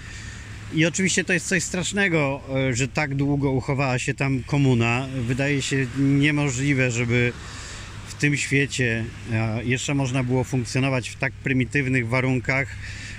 I 0.74 0.86
oczywiście 0.86 1.24
to 1.24 1.32
jest 1.32 1.48
coś 1.48 1.62
strasznego, 1.62 2.40
e, 2.54 2.74
że 2.74 2.88
tak 2.88 3.14
długo 3.14 3.50
uchowała 3.50 3.98
się 3.98 4.14
tam 4.14 4.42
komuna. 4.42 5.06
Wydaje 5.26 5.62
się 5.62 5.86
niemożliwe, 5.98 6.90
żeby 6.90 7.32
w 8.08 8.14
tym 8.14 8.36
świecie 8.36 9.04
e, 9.32 9.64
jeszcze 9.64 9.94
można 9.94 10.24
było 10.24 10.44
funkcjonować 10.44 11.08
w 11.08 11.16
tak 11.16 11.32
prymitywnych 11.32 12.08
warunkach 12.08 12.68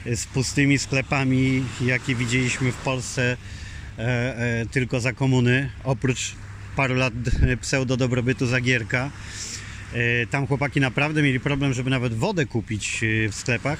z 0.05 0.25
pustymi 0.25 0.79
sklepami, 0.79 1.63
jakie 1.81 2.15
widzieliśmy 2.15 2.71
w 2.71 2.75
Polsce 2.75 3.37
tylko 4.71 4.99
za 4.99 5.13
komuny, 5.13 5.69
oprócz 5.83 6.35
paru 6.77 6.95
lat 6.95 7.13
e, 7.41 7.57
pseudo-dobrobytu 7.57 8.47
Zagierka. 8.47 9.11
E, 9.93 10.27
Tam 10.27 10.47
chłopaki 10.47 10.79
naprawdę 10.79 11.21
mieli 11.23 11.39
problem, 11.39 11.73
żeby 11.73 11.89
nawet 11.89 12.13
wodę 12.13 12.45
kupić 12.45 13.03
e, 13.03 13.29
w 13.29 13.35
sklepach. 13.35 13.79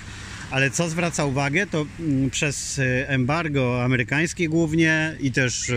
Ale 0.52 0.72
co 0.72 0.90
zwraca 0.90 1.26
uwagę, 1.26 1.68
to 1.68 1.86
mm, 2.00 2.30
przez 2.30 2.80
e, 2.80 3.10
embargo 3.10 3.84
amerykańskie 3.84 4.50
głównie 4.50 5.16
i 5.20 5.32
też 5.32 5.70
e, 5.70 5.76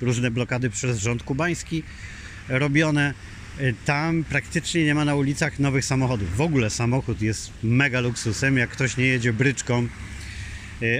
różne 0.00 0.30
blokady 0.30 0.70
przez 0.70 0.98
rząd 0.98 1.22
kubański 1.22 1.82
robione, 2.48 3.14
e, 3.58 3.72
tam 3.72 4.24
praktycznie 4.24 4.84
nie 4.84 4.94
ma 4.94 5.04
na 5.04 5.14
ulicach 5.14 5.58
nowych 5.58 5.84
samochodów. 5.84 6.36
W 6.36 6.40
ogóle 6.40 6.70
samochód 6.70 7.22
jest 7.22 7.50
mega 7.62 8.00
luksusem. 8.00 8.56
Jak 8.56 8.70
ktoś 8.70 8.96
nie 8.96 9.04
jedzie 9.06 9.32
bryczką 9.32 9.78
e, 9.78 10.07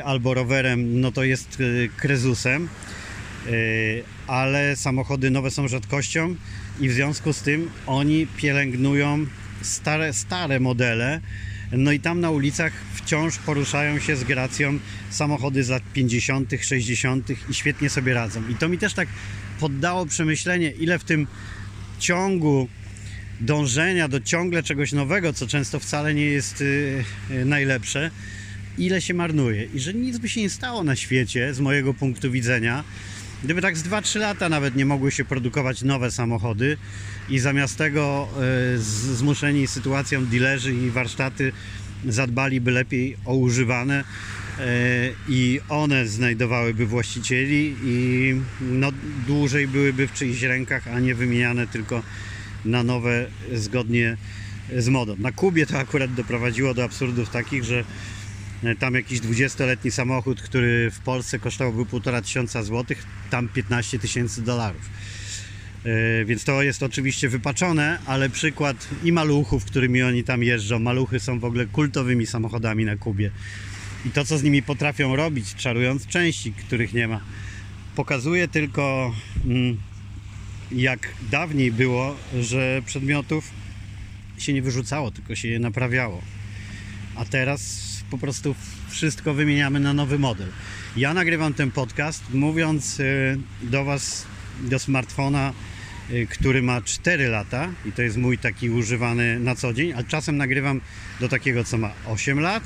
albo 0.04 0.34
rowerem, 0.34 1.00
no 1.00 1.12
to 1.12 1.24
jest 1.24 1.58
e, 1.60 1.88
krezusem. 1.96 2.68
E, 3.46 3.50
Ale 4.26 4.76
samochody 4.76 5.30
nowe 5.30 5.50
są 5.50 5.68
rzadkością 5.68 6.36
i 6.80 6.88
w 6.88 6.92
związku 6.92 7.32
z 7.32 7.42
tym 7.42 7.70
oni 7.86 8.26
pielęgnują 8.36 9.26
stare, 9.62 10.12
stare 10.12 10.60
modele. 10.60 11.20
No 11.72 11.92
i 11.92 12.00
tam 12.00 12.20
na 12.20 12.30
ulicach 12.30 12.72
wciąż 12.94 13.38
poruszają 13.38 13.98
się 13.98 14.16
z 14.16 14.24
gracją 14.24 14.78
samochody 15.10 15.64
z 15.64 15.68
lat 15.68 15.82
50., 15.92 16.52
60. 16.60 17.30
i 17.50 17.54
świetnie 17.54 17.90
sobie 17.90 18.14
radzą. 18.14 18.48
I 18.48 18.54
to 18.54 18.68
mi 18.68 18.78
też 18.78 18.94
tak 18.94 19.08
poddało 19.60 20.06
przemyślenie, 20.06 20.70
ile 20.70 20.98
w 20.98 21.04
tym 21.04 21.26
ciągu 21.98 22.68
dążenia 23.40 24.08
do 24.08 24.20
ciągle 24.20 24.62
czegoś 24.62 24.92
nowego, 24.92 25.32
co 25.32 25.46
często 25.46 25.80
wcale 25.80 26.14
nie 26.14 26.24
jest 26.24 26.60
y, 26.60 27.04
y, 27.30 27.44
najlepsze, 27.44 28.10
ile 28.78 29.00
się 29.00 29.14
marnuje. 29.14 29.64
I 29.74 29.80
że 29.80 29.94
nic 29.94 30.18
by 30.18 30.28
się 30.28 30.40
nie 30.40 30.50
stało 30.50 30.84
na 30.84 30.96
świecie, 30.96 31.54
z 31.54 31.60
mojego 31.60 31.94
punktu 31.94 32.30
widzenia, 32.30 32.84
gdyby 33.44 33.62
tak 33.62 33.78
z 33.78 33.82
2-3 33.82 34.20
lata 34.20 34.48
nawet 34.48 34.76
nie 34.76 34.86
mogły 34.86 35.12
się 35.12 35.24
produkować 35.24 35.82
nowe 35.82 36.10
samochody 36.10 36.76
i 37.28 37.38
zamiast 37.38 37.76
tego 37.76 38.28
y, 38.74 38.78
zmuszeni 39.16 39.66
sytuacją 39.66 40.26
dealerzy 40.26 40.74
i 40.74 40.90
warsztaty 40.90 41.52
zadbaliby 42.08 42.70
lepiej 42.70 43.16
o 43.24 43.34
używane 43.34 44.00
y, 44.00 44.64
i 45.28 45.60
one 45.68 46.08
znajdowałyby 46.08 46.86
właścicieli 46.86 47.76
i 47.82 48.34
no, 48.60 48.92
dłużej 49.26 49.68
byłyby 49.68 50.06
w 50.06 50.12
czyichś 50.12 50.42
rękach, 50.42 50.88
a 50.88 51.00
nie 51.00 51.14
wymieniane 51.14 51.66
tylko 51.66 52.02
na 52.64 52.82
nowe 52.82 53.26
zgodnie 53.52 54.16
z 54.76 54.88
modą. 54.88 55.16
Na 55.18 55.32
Kubie 55.32 55.66
to 55.66 55.78
akurat 55.78 56.14
doprowadziło 56.14 56.74
do 56.74 56.84
absurdów 56.84 57.30
takich, 57.30 57.64
że 57.64 57.78
e, 57.78 57.84
tam 58.78 58.94
jakiś 58.94 59.20
20-letni 59.20 59.90
samochód, 59.90 60.42
który 60.42 60.90
w 60.90 60.98
Polsce 60.98 61.38
kosztowałby 61.38 61.82
1,5 61.82 62.22
tysiąca 62.22 62.62
złotych, 62.62 63.06
tam 63.30 63.48
15 63.48 63.98
tysięcy 63.98 64.42
dolarów. 64.42 64.90
E, 65.84 66.24
Więc 66.24 66.44
to 66.44 66.62
jest 66.62 66.82
oczywiście 66.82 67.28
wypaczone, 67.28 67.98
ale 68.06 68.30
przykład 68.30 68.88
i 69.04 69.12
maluchów, 69.12 69.64
którymi 69.64 70.02
oni 70.02 70.24
tam 70.24 70.42
jeżdżą. 70.42 70.78
Maluchy 70.78 71.20
są 71.20 71.38
w 71.38 71.44
ogóle 71.44 71.66
kultowymi 71.66 72.26
samochodami 72.26 72.84
na 72.84 72.96
Kubie. 72.96 73.30
I 74.06 74.10
to, 74.10 74.24
co 74.24 74.38
z 74.38 74.42
nimi 74.42 74.62
potrafią 74.62 75.16
robić, 75.16 75.54
czarując 75.54 76.06
części, 76.06 76.52
których 76.52 76.92
nie 76.94 77.08
ma, 77.08 77.20
pokazuje 77.96 78.48
tylko, 78.48 79.14
mm, 79.44 79.76
jak 80.72 81.08
dawniej 81.30 81.72
było, 81.72 82.16
że 82.40 82.82
przedmiotów 82.86 83.50
się 84.38 84.52
nie 84.52 84.62
wyrzucało, 84.62 85.10
tylko 85.10 85.34
się 85.34 85.48
je 85.48 85.58
naprawiało. 85.58 86.22
A 87.14 87.24
teraz 87.24 87.87
po 88.10 88.18
prostu 88.18 88.54
wszystko 88.88 89.34
wymieniamy 89.34 89.80
na 89.80 89.92
nowy 89.92 90.18
model. 90.18 90.48
Ja 90.96 91.14
nagrywam 91.14 91.54
ten 91.54 91.70
podcast 91.70 92.22
mówiąc 92.34 93.00
y, 93.00 93.38
do 93.62 93.84
Was, 93.84 94.26
do 94.60 94.78
smartfona, 94.78 95.52
y, 96.10 96.26
który 96.30 96.62
ma 96.62 96.80
4 96.82 97.28
lata 97.28 97.68
i 97.84 97.92
to 97.92 98.02
jest 98.02 98.16
mój 98.16 98.38
taki 98.38 98.70
używany 98.70 99.40
na 99.40 99.54
co 99.54 99.72
dzień, 99.72 99.92
a 99.92 100.02
czasem 100.02 100.36
nagrywam 100.36 100.80
do 101.20 101.28
takiego, 101.28 101.64
co 101.64 101.78
ma 101.78 101.90
8 102.06 102.40
lat. 102.40 102.62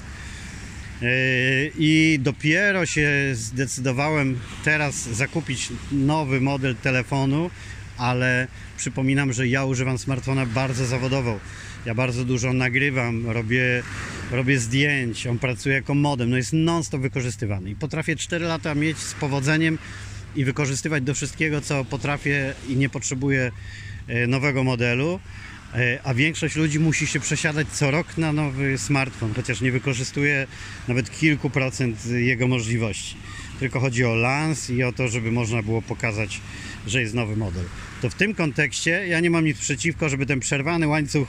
Yy, 1.03 1.73
I 1.79 2.19
dopiero 2.21 2.87
się 2.87 3.11
zdecydowałem 3.33 4.39
teraz 4.65 4.95
zakupić 4.95 5.69
nowy 5.93 6.41
model 6.41 6.77
telefonu, 6.77 7.51
ale 7.99 8.49
przypominam, 8.77 9.33
że 9.33 9.49
ja 9.49 9.65
używam 9.65 9.99
smartfona 9.99 10.47
bardzo 10.47 10.87
zawodowo. 10.87 11.41
Ja 11.87 11.95
bardzo 11.95 12.25
dużo 12.25 12.53
nagrywam, 12.53 13.31
robię, 13.31 13.83
robię 14.31 14.59
zdjęć, 14.59 15.27
on 15.27 15.39
pracuje 15.39 15.75
jako 15.75 15.95
modem, 15.95 16.31
no 16.31 16.37
jest 16.37 16.53
non-stop 16.53 17.01
wykorzystywany. 17.01 17.71
I 17.71 17.77
potrafię 17.77 18.17
4 18.17 18.45
lata 18.45 18.75
mieć 18.75 18.99
z 18.99 19.15
powodzeniem 19.15 19.79
i 20.37 20.45
wykorzystywać 20.45 21.03
do 21.03 21.15
wszystkiego, 21.15 21.61
co 21.61 21.85
potrafię 21.85 22.55
i 22.69 22.77
nie 22.77 22.89
potrzebuję 22.89 23.53
e, 24.09 24.27
nowego 24.27 24.65
modelu. 24.65 25.21
E, 25.75 25.99
A 26.05 26.15
większość 26.15 26.57
ludzi 26.57 26.81
musi 26.81 27.07
się 27.07 27.21
przesiadać 27.21 27.69
co 27.69 27.91
rok 27.91 28.19
na 28.19 28.33
nowy 28.33 28.79
smartfon, 28.79 29.35
chociaż 29.35 29.61
nie 29.61 29.73
wykorzystuje 29.73 30.47
nawet 30.89 31.11
kilku 31.11 31.51
procent 31.51 32.07
jego 32.07 32.49
możliwości. 32.49 33.17
Tylko 33.61 33.81
chodzi 33.81 34.05
o 34.05 34.15
lans 34.15 34.71
i 34.71 34.83
o 34.83 34.93
to, 34.93 35.09
żeby 35.09 35.33
można 35.33 35.63
było 35.63 35.83
pokazać, 35.83 36.41
że 36.87 37.01
jest 37.01 37.15
nowy 37.15 37.37
model. 37.37 37.65
To 38.03 38.11
w 38.11 38.15
tym 38.15 38.35
kontekście 38.35 38.91
ja 39.09 39.21
nie 39.21 39.31
mam 39.31 39.45
nic 39.45 39.59
przeciwko, 39.59 40.09
żeby 40.09 40.27
ten 40.27 40.41
przerwany 40.41 40.89
łańcuch 40.89 41.29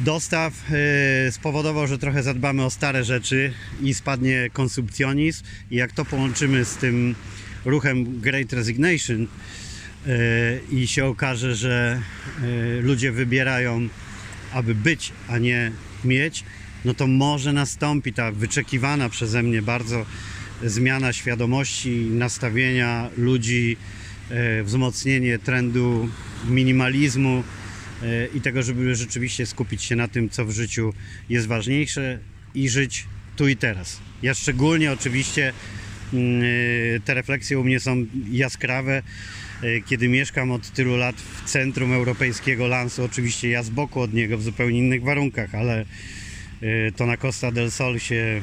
dostaw 0.00 0.52
e, 0.70 1.32
spowodował, 1.32 1.86
że 1.86 1.98
trochę 1.98 2.22
zadbamy 2.22 2.64
o 2.64 2.70
stare 2.70 3.04
rzeczy 3.04 3.52
i 3.82 3.94
spadnie 3.94 4.50
konsumpcjonizm. 4.52 5.44
I 5.70 5.76
jak 5.76 5.92
to 5.92 6.04
połączymy 6.04 6.64
z 6.64 6.76
tym 6.76 7.14
ruchem 7.64 8.20
Great 8.20 8.52
Resignation 8.52 9.26
e, 10.06 10.08
i 10.70 10.86
się 10.86 11.04
okaże, 11.04 11.54
że 11.54 12.00
e, 12.42 12.80
ludzie 12.80 13.12
wybierają, 13.12 13.88
aby 14.52 14.74
być, 14.74 15.12
a 15.28 15.38
nie 15.38 15.72
mieć, 16.04 16.44
no 16.84 16.94
to 16.94 17.06
może 17.06 17.52
nastąpi 17.52 18.12
ta 18.12 18.32
wyczekiwana 18.32 19.08
przeze 19.08 19.42
mnie 19.42 19.62
bardzo 19.62 20.06
zmiana 20.64 21.12
świadomości, 21.12 22.06
nastawienia 22.10 23.10
ludzi, 23.16 23.76
wzmocnienie 24.64 25.38
trendu 25.38 26.08
minimalizmu 26.48 27.44
i 28.34 28.40
tego, 28.40 28.62
żeby 28.62 28.94
rzeczywiście 28.94 29.46
skupić 29.46 29.82
się 29.82 29.96
na 29.96 30.08
tym, 30.08 30.30
co 30.30 30.44
w 30.44 30.50
życiu 30.50 30.92
jest 31.28 31.46
ważniejsze 31.46 32.18
i 32.54 32.68
żyć 32.68 33.06
tu 33.36 33.48
i 33.48 33.56
teraz. 33.56 34.00
Ja 34.22 34.34
szczególnie 34.34 34.92
oczywiście 34.92 35.52
mm, 36.12 36.42
te 37.04 37.14
refleksje 37.14 37.58
u 37.58 37.64
mnie 37.64 37.80
są 37.80 38.06
jaskrawe, 38.30 39.02
e, 39.62 39.80
kiedy 39.80 40.08
mieszkam 40.08 40.50
od 40.50 40.70
tylu 40.70 40.96
lat 40.96 41.16
w 41.16 41.50
centrum 41.50 41.92
europejskiego 41.92 42.66
lansu. 42.66 43.04
Oczywiście 43.04 43.48
ja 43.48 43.62
z 43.62 43.70
boku 43.70 44.00
od 44.00 44.14
niego 44.14 44.38
w 44.38 44.42
zupełnie 44.42 44.78
innych 44.78 45.02
warunkach, 45.02 45.54
ale 45.54 45.80
e, 45.80 46.92
to 46.96 47.06
na 47.06 47.16
Costa 47.16 47.52
del 47.52 47.70
Sol 47.70 47.98
się 47.98 48.40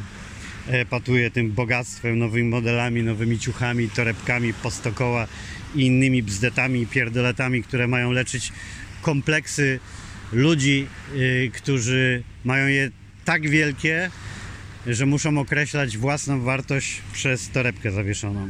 epatuje 0.68 1.32
tym 1.32 1.52
bogactwem, 1.52 2.20
nowymi 2.20 2.50
modelami, 2.50 3.04
nowymi 3.04 3.40
ciuchami, 3.40 3.90
torebkami, 3.90 4.54
postokoła 4.54 5.28
i 5.76 5.86
innymi 5.86 6.24
bzdetami 6.24 6.82
i 6.82 6.88
pierdoletami, 6.88 7.64
które 7.64 7.88
mają 7.88 8.12
leczyć 8.12 8.52
kompleksy 9.02 9.80
ludzi, 10.32 10.88
y, 11.16 11.52
którzy 11.54 12.24
mają 12.44 12.68
je 12.68 12.92
tak 13.26 13.50
wielkie, 13.50 14.12
że 14.88 15.06
muszą 15.06 15.38
określać 15.38 15.98
własną 15.98 16.42
wartość 16.42 17.02
przez 17.14 17.50
torebkę 17.50 17.92
zawieszoną 17.92 18.50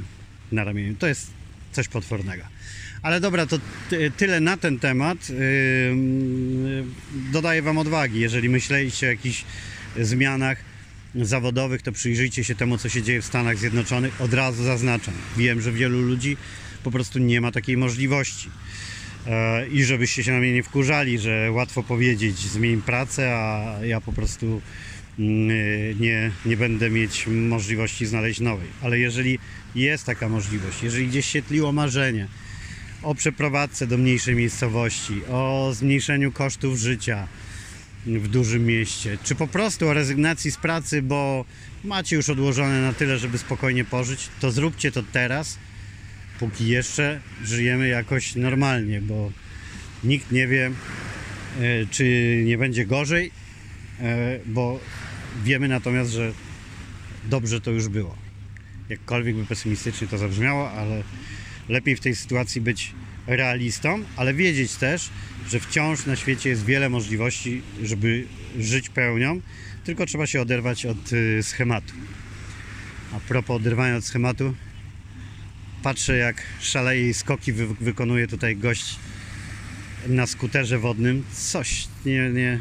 na 0.52 0.64
ramieniu. 0.64 0.96
To 0.96 1.08
jest 1.08 1.28
coś 1.72 1.88
potwornego. 1.88 2.44
Ale 3.02 3.20
dobra, 3.20 3.46
to 3.46 3.60
ty, 3.90 4.12
tyle 4.18 4.40
na 4.40 4.58
ten 4.58 4.80
temat. 4.80 5.30
Yy, 5.30 5.36
yy, 5.36 6.86
dodaję 7.32 7.62
Wam 7.62 7.78
odwagi. 7.78 8.20
Jeżeli 8.20 8.50
myśleliście 8.50 9.08
o 9.08 9.10
jakichś 9.10 9.46
zmianach 10.00 10.58
zawodowych, 11.16 11.82
to 11.82 11.92
przyjrzyjcie 11.92 12.44
się 12.44 12.56
temu, 12.56 12.78
co 12.78 12.90
się 12.90 13.04
dzieje 13.04 13.22
w 13.22 13.26
Stanach 13.26 13.58
Zjednoczonych. 13.58 14.22
Od 14.22 14.34
razu 14.34 14.64
zaznaczam. 14.64 15.14
Wiem, 15.38 15.62
że 15.62 15.72
wielu 15.72 16.02
ludzi 16.02 16.38
po 16.84 16.92
prostu 16.92 17.20
nie 17.20 17.42
ma 17.42 17.52
takiej 17.52 17.78
możliwości. 17.78 18.50
E, 19.28 19.68
I 19.68 19.84
żebyście 19.84 20.24
się 20.24 20.32
na 20.32 20.40
mnie 20.40 20.54
nie 20.54 20.64
wkurzali, 20.64 21.20
że 21.20 21.52
łatwo 21.52 21.84
powiedzieć 21.84 22.38
zmień 22.38 22.82
pracę, 22.82 23.36
a 23.36 23.76
ja 23.86 24.02
po 24.02 24.14
prostu 24.14 24.62
mm, 25.20 25.48
nie, 26.00 26.32
nie 26.46 26.58
będę 26.58 26.90
mieć 26.90 27.28
możliwości 27.28 28.06
znaleźć 28.06 28.40
nowej. 28.40 28.68
Ale 28.82 29.00
jeżeli 29.00 29.40
jest 29.76 30.06
taka 30.06 30.30
możliwość, 30.30 30.84
jeżeli 30.84 31.08
gdzieś 31.08 31.26
się 31.26 31.42
tliło 31.42 31.72
marzenie 31.72 32.28
o 33.04 33.16
przeprowadzce 33.16 33.88
do 33.88 33.98
mniejszej 33.98 34.36
miejscowości, 34.36 35.22
o 35.30 35.72
zmniejszeniu 35.74 36.32
kosztów 36.32 36.78
życia 36.78 37.28
w 38.06 38.28
dużym 38.28 38.66
mieście, 38.66 39.18
czy 39.24 39.36
po 39.36 39.48
prostu 39.48 39.88
o 39.88 39.94
rezygnacji 39.94 40.52
z 40.52 40.58
pracy, 40.58 41.02
bo 41.02 41.46
macie 41.84 42.16
już 42.16 42.30
odłożone 42.30 42.82
na 42.82 42.94
tyle, 42.94 43.18
żeby 43.18 43.38
spokojnie 43.38 43.86
pożyć, 43.86 44.30
to 44.40 44.52
zróbcie 44.52 44.92
to 44.92 45.04
teraz, 45.12 45.58
póki 46.42 46.68
jeszcze 46.68 47.20
żyjemy 47.44 47.88
jakoś 47.88 48.36
normalnie, 48.36 49.02
bo 49.02 49.32
nikt 50.04 50.32
nie 50.32 50.48
wie, 50.48 50.66
e, 50.66 50.72
czy 51.92 52.06
nie 52.46 52.58
będzie 52.58 52.86
gorzej, 52.86 53.32
e, 54.00 54.40
bo 54.46 54.80
wiemy 55.44 55.68
natomiast, 55.68 56.12
że 56.12 56.32
dobrze 57.30 57.62
to 57.62 57.72
już 57.72 57.88
było. 57.88 58.16
Jakkolwiek 58.90 59.36
by 59.36 59.46
pesymistycznie 59.46 60.08
to 60.08 60.18
zabrzmiało, 60.18 60.72
ale 60.72 61.04
lepiej 61.70 61.96
w 61.96 62.00
tej 62.00 62.16
sytuacji 62.16 62.62
być 62.62 62.94
realistą, 63.28 64.04
ale 64.16 64.34
wiedzieć 64.34 64.76
też, 64.76 65.10
że 65.50 65.60
wciąż 65.60 66.06
na 66.06 66.16
świecie 66.16 66.50
jest 66.50 66.66
wiele 66.66 66.90
możliwości, 66.90 67.62
żeby 67.84 68.26
żyć 68.60 68.90
pełnią, 68.90 69.42
tylko 69.84 70.06
trzeba 70.06 70.28
się 70.28 70.42
oderwać 70.42 70.86
od 70.86 71.14
y, 71.14 71.44
schematu. 71.44 71.94
A 73.14 73.20
propos 73.20 73.56
oderwania 73.56 73.96
od 73.96 74.06
schematu, 74.06 74.56
patrzę 75.84 76.18
jak 76.18 76.44
szaleje 76.60 77.10
i 77.10 77.14
skoki 77.14 77.54
wy 77.54 77.68
wykonuje 77.68 78.28
tutaj 78.28 78.56
gość 78.56 79.00
na 80.08 80.28
skuterze 80.28 80.80
wodnym. 80.80 81.24
Coś 81.34 81.88
nie, 82.06 82.30
nie, 82.30 82.60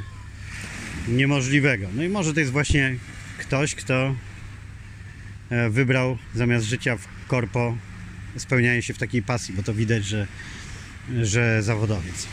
niemożliwego. 1.09 1.89
No 1.95 2.03
i 2.03 2.09
może 2.09 2.35
to 2.35 2.41
jest 2.41 2.53
właśnie 2.53 2.97
ktoś, 3.39 3.75
kto 3.75 4.15
e, 5.51 5.71
wybrał 5.71 6.19
zamiast 6.35 6.67
życia 6.67 6.97
w 6.97 7.09
korpo 7.29 7.77
spełnianie 8.37 8.83
się 8.83 8.95
w 8.95 8.99
takiej 8.99 9.23
pasji, 9.23 9.55
bo 9.55 9.63
to 9.63 9.75
widać, 9.75 10.05
że, 10.05 10.27
że 11.23 11.63
zawodowiec. 11.63 12.27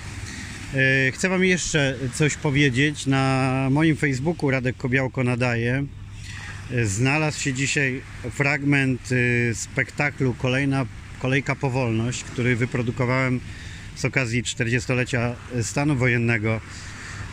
E, 0.74 1.12
Chcę 1.12 1.30
Wam 1.30 1.46
jeszcze 1.46 1.96
coś 2.14 2.36
powiedzieć. 2.36 3.06
Na 3.06 3.68
moim 3.72 3.96
Facebooku 3.96 4.52
Radek 4.52 4.78
Kobiałko 4.78 5.24
nadaje. 5.24 5.86
Znalazł 6.84 7.42
się 7.42 7.54
dzisiaj 7.54 8.02
fragment 8.32 9.02
e, 9.12 9.56
spektaklu 9.56 10.34
Kolejna 10.34 10.86
Kolejka 11.20 11.56
Powolność, 11.56 12.24
który 12.24 12.56
wyprodukowałem 12.56 13.40
z 13.96 14.06
okazji 14.06 14.44
40-lecia 14.44 15.36
stanu 15.62 15.96
wojennego 15.96 16.62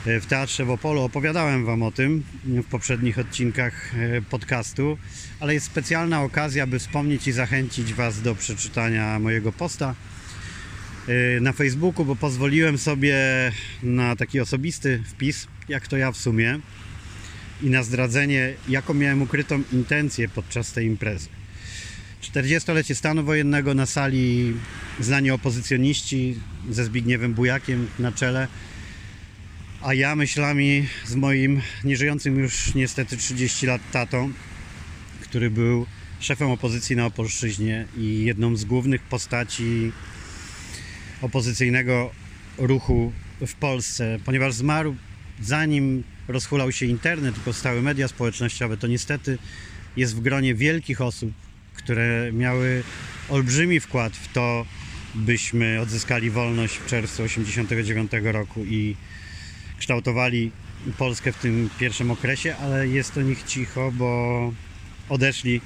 e, 0.06 0.20
w 0.20 0.26
Teatrze 0.26 0.64
w 0.64 0.70
Opolu. 0.70 1.02
Opowiadałem 1.02 1.64
Wam 1.64 1.82
o 1.82 1.90
tym 1.90 2.24
w 2.44 2.64
poprzednich 2.64 3.18
odcinkach 3.18 3.94
e, 3.94 4.22
podcastu, 4.22 4.98
ale 5.40 5.54
jest 5.54 5.66
specjalna 5.66 6.22
okazja, 6.22 6.66
by 6.66 6.78
wspomnieć 6.78 7.28
i 7.28 7.32
zachęcić 7.32 7.94
Was 7.94 8.22
do 8.22 8.34
przeczytania 8.34 9.18
mojego 9.18 9.52
posta 9.52 9.94
na 11.40 11.52
Facebooku, 11.52 12.04
bo 12.04 12.16
pozwoliłem 12.16 12.78
sobie 12.78 13.16
na 13.82 14.16
taki 14.16 14.40
osobisty 14.40 15.02
wpis, 15.06 15.48
jak 15.68 15.88
to 15.88 15.96
ja 15.96 16.12
w 16.12 16.16
sumie, 16.16 16.60
i 17.64 17.70
na 17.70 17.82
zdradzenie, 17.82 18.54
jaką 18.68 18.94
miałem 18.94 19.22
ukrytą 19.22 19.62
intencję 19.72 20.28
podczas 20.28 20.72
tej 20.72 20.86
imprezy. 20.86 21.28
40-lecie 22.22 22.94
stanu 22.94 23.24
wojennego 23.24 23.74
na 23.74 23.86
sali 23.86 24.54
znani 25.00 25.30
opozycjoniści 25.30 26.38
ze 26.70 26.84
Zbigniewem 26.84 27.34
Bujakiem 27.34 27.88
na 27.98 28.12
czele, 28.12 28.48
a 29.82 29.94
ja 29.94 30.16
myślami 30.16 30.88
z 31.04 31.14
moim 31.14 31.60
nieżyjącym 31.84 32.38
już 32.38 32.74
niestety 32.74 33.16
30 33.16 33.66
lat 33.66 33.80
tatą, 33.92 34.32
który 35.20 35.50
był 35.50 35.86
szefem 36.20 36.50
opozycji 36.50 36.96
na 36.96 37.06
Opolszczyźnie 37.06 37.86
i 37.96 38.24
jedną 38.24 38.56
z 38.56 38.64
głównych 38.64 39.02
postaci 39.02 39.92
opozycyjnego 41.22 42.10
ruchu 42.58 43.12
w 43.46 43.54
Polsce, 43.54 44.18
ponieważ 44.24 44.54
zmarł 44.54 44.96
zanim 45.40 46.04
rozhulał 46.28 46.72
się 46.72 46.86
internet 46.86 47.34
powstały 47.34 47.82
media 47.82 48.08
społecznościowe, 48.08 48.76
to 48.76 48.86
niestety 48.86 49.38
jest 49.96 50.16
w 50.16 50.20
gronie 50.20 50.54
wielkich 50.54 51.00
osób, 51.00 51.32
które 51.74 52.32
miały 52.32 52.82
olbrzymi 53.28 53.80
wkład 53.80 54.16
w 54.16 54.32
to, 54.32 54.66
byśmy 55.14 55.80
odzyskali 55.80 56.30
wolność 56.30 56.76
w 56.76 56.86
czerwcu 56.86 57.22
1989 57.22 58.10
roku 58.22 58.64
i 58.64 58.96
kształtowali 59.78 60.50
Polskę 60.98 61.32
w 61.32 61.36
tym 61.36 61.70
pierwszym 61.78 62.10
okresie, 62.10 62.56
ale 62.56 62.88
jest 62.88 63.18
o 63.18 63.22
nich 63.22 63.42
cicho, 63.42 63.92
bo 63.92 64.52
odeszli 65.08 65.60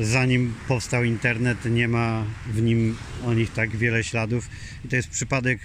zanim 0.00 0.54
powstał 0.68 1.04
internet, 1.04 1.64
nie 1.64 1.88
ma 1.88 2.24
w 2.46 2.62
nim 2.62 2.96
o 3.26 3.34
nich 3.34 3.52
tak 3.52 3.76
wiele 3.76 4.04
śladów. 4.04 4.48
I 4.84 4.88
to 4.88 4.96
jest 4.96 5.08
przypadek 5.08 5.60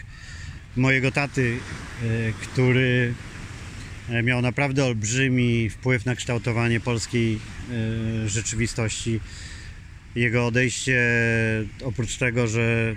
mojego 0.76 1.12
taty, 1.12 1.58
e, 2.04 2.06
który 2.41 3.13
miał 4.24 4.41
naprawdę 4.41 4.86
olbrzymi 4.86 5.70
wpływ 5.70 6.06
na 6.06 6.15
kształtowanie 6.15 6.80
polskiej 6.80 7.36
e, 7.36 8.30
rzeczywistości. 8.30 9.20
Jego 10.15 10.46
odejście, 10.46 11.02
oprócz 11.84 12.18
tego, 12.18 12.48
że 12.48 12.96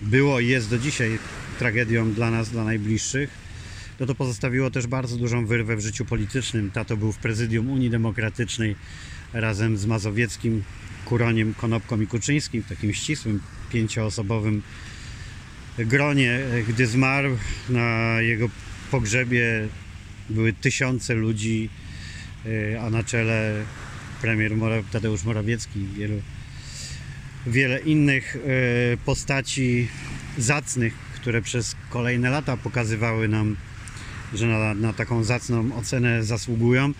było 0.00 0.40
i 0.40 0.46
jest 0.46 0.70
do 0.70 0.78
dzisiaj 0.78 1.18
tragedią 1.58 2.12
dla 2.12 2.30
nas, 2.30 2.50
dla 2.50 2.64
najbliższych, 2.64 3.30
no 4.00 4.06
to 4.06 4.14
pozostawiło 4.14 4.70
też 4.70 4.86
bardzo 4.86 5.16
dużą 5.16 5.46
wyrwę 5.46 5.76
w 5.76 5.80
życiu 5.80 6.04
politycznym. 6.04 6.70
Tato 6.70 6.96
był 6.96 7.12
w 7.12 7.18
prezydium 7.18 7.70
Unii 7.70 7.90
Demokratycznej 7.90 8.76
razem 9.32 9.76
z 9.76 9.86
Mazowieckim, 9.86 10.62
Kuroniem, 11.04 11.54
Konopką 11.54 12.00
i 12.00 12.06
Kuczyńskim 12.06 12.62
w 12.62 12.68
takim 12.68 12.94
ścisłym, 12.94 13.40
pięcioosobowym 13.72 14.62
gronie. 15.78 16.40
Gdy 16.68 16.86
zmarł, 16.86 17.36
na 17.68 18.20
jego 18.20 18.48
pogrzebie 18.90 19.68
były 20.30 20.52
tysiące 20.52 21.14
ludzi, 21.14 21.70
y, 22.46 22.80
a 22.80 22.90
na 22.90 23.04
czele 23.04 23.64
premier 24.20 24.52
Tadeusz 24.92 25.24
Morawiecki 25.24 25.80
i 25.80 25.86
wielu, 25.86 26.22
wiele 27.46 27.80
innych 27.80 28.36
y, 28.36 28.98
postaci 29.04 29.88
zacnych, 30.38 30.94
które 30.94 31.42
przez 31.42 31.76
kolejne 31.90 32.30
lata 32.30 32.56
pokazywały 32.56 33.28
nam, 33.28 33.56
że 34.34 34.46
na, 34.46 34.74
na 34.74 34.92
taką 34.92 35.24
zacną 35.24 35.76
ocenę 35.76 36.24
zasługują, 36.24 36.92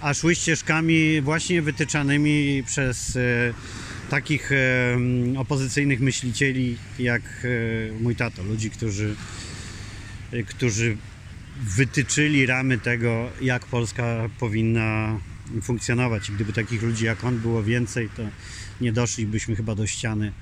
a 0.00 0.14
szły 0.14 0.34
ścieżkami 0.34 1.20
właśnie 1.20 1.62
wytyczanymi 1.62 2.62
przez 2.66 3.16
e, 3.16 3.54
takich 4.10 4.52
e, 4.52 4.58
opozycyjnych 5.38 6.00
myślicieli 6.00 6.76
jak 6.98 7.22
e, 7.22 8.02
mój 8.02 8.16
tato, 8.16 8.42
ludzi, 8.42 8.70
którzy, 8.70 9.14
e, 10.32 10.42
którzy 10.42 10.96
wytyczyli 11.62 12.46
ramy 12.46 12.78
tego, 12.78 13.30
jak 13.40 13.66
Polska 13.66 14.28
powinna 14.38 15.18
funkcjonować. 15.62 16.28
I 16.28 16.32
gdyby 16.32 16.52
takich 16.52 16.82
ludzi 16.82 17.04
jak 17.04 17.24
on 17.24 17.38
było 17.38 17.62
więcej, 17.62 18.08
to 18.16 18.22
nie 18.80 18.92
doszlibyśmy 18.92 19.56
chyba 19.56 19.74
do 19.74 19.86
ściany 19.86 20.26
e, 20.26 20.32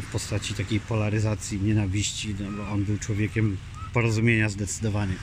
w 0.00 0.04
postaci 0.12 0.54
takiej 0.54 0.80
polaryzacji, 0.80 1.60
nienawiści, 1.60 2.34
no 2.40 2.52
bo 2.52 2.68
on 2.68 2.84
był 2.84 2.98
człowiekiem 2.98 3.56
porozumienia 3.92 4.48
zdecydowanie. 4.48 5.14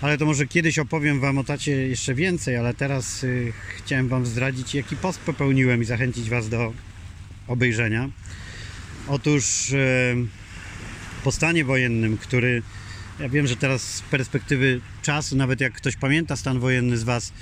Ale 0.00 0.18
to 0.18 0.26
może 0.26 0.46
kiedyś 0.46 0.78
opowiem 0.78 1.20
Wam 1.20 1.38
o 1.38 1.44
tacie 1.44 1.72
jeszcze 1.72 2.14
więcej, 2.14 2.56
ale 2.56 2.74
teraz 2.74 3.24
y, 3.24 3.52
chciałem 3.76 4.08
Wam 4.08 4.26
zdradzić, 4.26 4.74
jaki 4.74 4.96
post 4.96 5.20
popełniłem 5.20 5.82
i 5.82 5.84
zachęcić 5.84 6.30
Was 6.30 6.48
do 6.48 6.72
obejrzenia. 7.48 8.08
Otóż 9.08 9.70
y, 9.70 10.16
po 11.24 11.32
stanie 11.32 11.64
wojennym, 11.64 12.18
który 12.18 12.62
ja 13.20 13.28
wiem, 13.28 13.46
że 13.46 13.56
teraz 13.56 13.82
z 13.82 14.00
perspektywy 14.02 14.80
czasu, 15.02 15.36
nawet 15.36 15.60
jak 15.60 15.72
ktoś 15.72 15.96
pamięta 15.96 16.36
stan 16.36 16.60
wojenny 16.60 16.96
z 16.96 17.02
Was, 17.02 17.32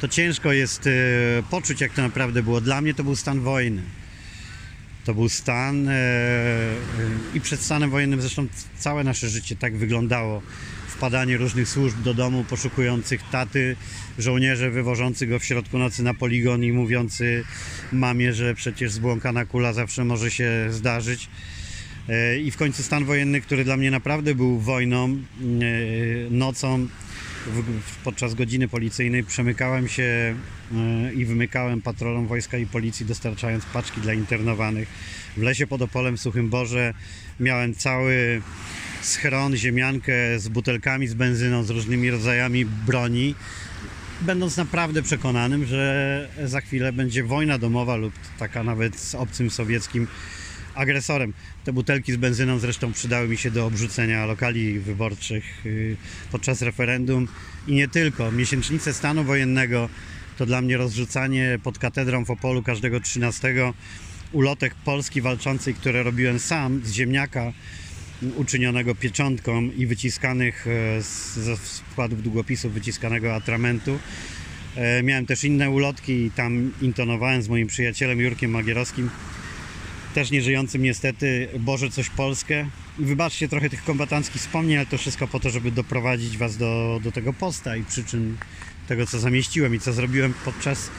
to 0.00 0.08
ciężko 0.08 0.52
jest 0.52 0.86
y, 0.86 0.90
poczuć, 1.50 1.80
jak 1.80 1.92
to 1.92 2.02
naprawdę 2.02 2.42
było. 2.42 2.60
Dla 2.60 2.80
mnie 2.80 2.94
to 2.94 3.04
był 3.04 3.16
stan 3.16 3.40
wojny. 3.40 3.82
To 5.04 5.14
był 5.14 5.28
stan 5.28 5.88
e, 5.88 5.92
e, 5.92 6.76
i 7.34 7.40
przed 7.40 7.60
stanem 7.60 7.90
wojennym 7.90 8.20
zresztą 8.20 8.46
całe 8.78 9.04
nasze 9.04 9.28
życie 9.28 9.56
tak 9.56 9.76
wyglądało. 9.76 10.42
Wpadanie 10.88 11.36
różnych 11.36 11.68
służb 11.68 12.02
do 12.02 12.14
domu, 12.14 12.44
poszukujących 12.44 13.22
taty, 13.30 13.76
żołnierze 14.18 14.70
wywożący 14.70 15.26
go 15.26 15.38
w 15.38 15.44
środku 15.44 15.78
nocy 15.78 16.02
na 16.02 16.14
poligon 16.14 16.64
i 16.64 16.72
mówiący 16.72 17.44
mamie, 17.92 18.32
że 18.32 18.54
przecież 18.54 18.92
zbłąkana 18.92 19.44
kula 19.44 19.72
zawsze 19.72 20.04
może 20.04 20.30
się 20.30 20.66
zdarzyć. 20.70 21.28
E, 22.08 22.38
I 22.38 22.50
w 22.50 22.56
końcu 22.56 22.82
stan 22.82 23.04
wojenny, 23.04 23.40
który 23.40 23.64
dla 23.64 23.76
mnie 23.76 23.90
naprawdę 23.90 24.34
był 24.34 24.58
wojną, 24.58 25.04
e, 25.08 25.16
nocą 26.30 26.88
podczas 28.04 28.34
godziny 28.34 28.68
policyjnej 28.68 29.24
przemykałem 29.24 29.88
się 29.88 30.34
e, 30.74 31.12
i 31.14 31.24
wymykałem 31.24 31.82
patrolom 31.82 32.26
wojska 32.26 32.58
i 32.58 32.66
policji, 32.66 33.06
dostarczając 33.06 33.64
paczki 33.64 34.00
dla 34.00 34.14
internowanych. 34.14 34.88
W 35.36 35.42
lesie 35.42 35.66
pod 35.66 35.82
Opolem 35.82 36.16
w 36.16 36.20
Suchym 36.20 36.50
Borze 36.50 36.94
miałem 37.40 37.74
cały 37.74 38.42
schron, 39.02 39.56
ziemiankę 39.56 40.12
z 40.38 40.48
butelkami 40.48 41.06
z 41.06 41.14
benzyną, 41.14 41.62
z 41.62 41.70
różnymi 41.70 42.10
rodzajami 42.10 42.64
broni, 42.64 43.34
będąc 44.20 44.56
naprawdę 44.56 45.02
przekonanym, 45.02 45.66
że 45.66 46.28
za 46.44 46.60
chwilę 46.60 46.92
będzie 46.92 47.24
wojna 47.24 47.58
domowa 47.58 47.96
lub 47.96 48.14
taka 48.38 48.62
nawet 48.62 49.00
z 49.00 49.14
obcym 49.14 49.50
sowieckim 49.50 50.06
agresorem. 50.74 51.32
Te 51.64 51.72
butelki 51.72 52.12
z 52.12 52.16
benzyną 52.16 52.58
zresztą 52.58 52.92
przydały 52.92 53.28
mi 53.28 53.36
się 53.36 53.50
do 53.50 53.66
obrzucenia 53.66 54.26
lokali 54.26 54.80
wyborczych 54.80 55.44
yy, 55.64 55.96
podczas 56.32 56.62
referendum 56.62 57.28
i 57.66 57.74
nie 57.74 57.88
tylko. 57.88 58.32
Miesięcznice 58.32 58.92
stanu 58.92 59.24
wojennego 59.24 59.88
to 60.38 60.46
dla 60.46 60.60
mnie 60.60 60.76
rozrzucanie 60.76 61.58
pod 61.62 61.78
katedrą 61.78 62.24
w 62.24 62.30
Opolu 62.30 62.62
każdego 62.62 63.00
13 63.00 63.54
ulotek 64.32 64.74
Polski 64.74 65.20
walczącej, 65.20 65.74
które 65.74 66.02
robiłem 66.02 66.38
sam 66.38 66.80
z 66.84 66.92
ziemniaka 66.92 67.52
uczynionego 68.36 68.94
pieczątką 68.94 69.62
i 69.62 69.86
wyciskanych 69.86 70.66
e, 70.66 71.02
ze 71.42 71.56
składów 71.56 72.22
długopisów 72.22 72.72
wyciskanego 72.72 73.34
atramentu. 73.34 73.98
E, 74.76 75.02
Miałem 75.02 75.26
też 75.26 75.44
inne 75.44 75.70
ulotki 75.70 76.12
i 76.12 76.30
tam 76.30 76.72
intonowałem 76.82 77.42
z 77.42 77.48
moim 77.48 77.66
przyjacielem 77.66 78.20
Jurkiem 78.20 78.50
Magierowskim 78.50 79.10
też 80.14 80.30
nieżyjącym 80.30 80.82
niestety 80.82 81.48
Boże 81.58 81.90
coś 81.90 82.10
Polskę. 82.10 82.66
Wybaczcie 82.98 83.48
trochę 83.48 83.70
tych 83.70 83.84
kombatanckich 83.84 84.42
wspomnień, 84.42 84.76
ale 84.76 84.86
to 84.86 84.98
wszystko 84.98 85.28
po 85.28 85.40
to, 85.40 85.50
żeby 85.50 85.70
doprowadzić 85.70 86.36
Was 86.36 86.56
do, 86.56 87.00
do 87.04 87.12
tego 87.12 87.32
posta 87.32 87.76
i 87.76 87.84
przyczyn 87.84 88.36
tego, 88.88 89.06
co 89.06 89.18
zamieściłem 89.18 89.74
i 89.74 89.80
co 89.80 89.92
zrobiłem 89.92 90.34
podczas 90.44 90.90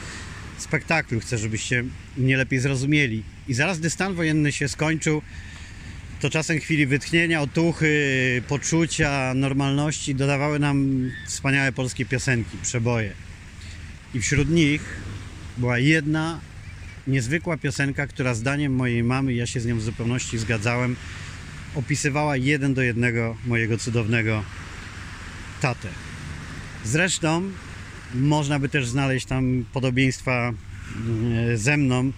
spektaklu. 0.58 1.20
Chcę, 1.20 1.38
żebyście 1.38 1.84
mnie 2.16 2.36
lepiej 2.36 2.60
zrozumieli. 2.60 3.22
I 3.48 3.54
zaraz, 3.54 3.78
gdy 3.78 3.90
stan 3.90 4.14
wojenny 4.14 4.52
się 4.52 4.68
skończył, 4.68 5.22
to 6.20 6.30
czasem 6.30 6.58
chwili 6.58 6.86
wytchnienia, 6.86 7.40
otuchy, 7.40 8.42
poczucia, 8.48 9.34
normalności 9.34 10.14
dodawały 10.14 10.58
nam 10.58 11.10
wspaniałe 11.26 11.72
polskie 11.72 12.06
piosenki, 12.06 12.56
przeboje. 12.62 13.12
I 14.14 14.20
wśród 14.20 14.50
nich 14.50 14.82
była 15.56 15.78
jedna 15.78 16.40
niezwykła 17.06 17.56
piosenka, 17.56 18.06
która 18.06 18.34
zdaniem 18.34 18.74
mojej 18.74 19.02
mamy, 19.04 19.34
ja 19.34 19.46
się 19.46 19.60
z 19.60 19.66
nią 19.66 19.76
w 19.76 19.82
zupełności 19.82 20.38
zgadzałem, 20.38 20.96
opisywała 21.74 22.36
jeden 22.36 22.74
do 22.74 22.82
jednego 22.82 23.36
mojego 23.46 23.78
cudownego 23.78 24.42
tatę. 25.60 25.88
Zresztą 26.84 27.50
można 28.14 28.58
by 28.58 28.68
też 28.68 28.86
znaleźć 28.86 29.26
tam 29.26 29.64
podobieństwa 29.72 30.52
mm, 30.96 31.58
ze 31.58 31.76
mną 31.76 32.12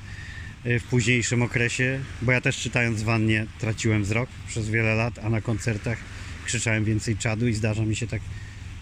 y, 0.67 0.81
w 0.81 0.85
późniejszym 0.85 1.43
okresie, 1.43 2.01
bo 2.23 2.33
ja 2.33 2.41
też 2.41 2.57
czytając 2.57 3.03
wannie 3.03 3.47
traciłem 3.59 4.03
wzrok 4.03 4.29
przez 4.49 4.71
wiele 4.71 4.95
lat, 4.95 5.19
a 5.19 5.31
na 5.31 5.41
koncertach 5.41 5.99
krzyczałem 6.45 6.85
więcej 6.85 7.17
czadu 7.17 7.49
i 7.49 7.55
zdarza 7.55 7.83
mi 7.83 7.97
się 7.97 8.07
tak 8.07 8.21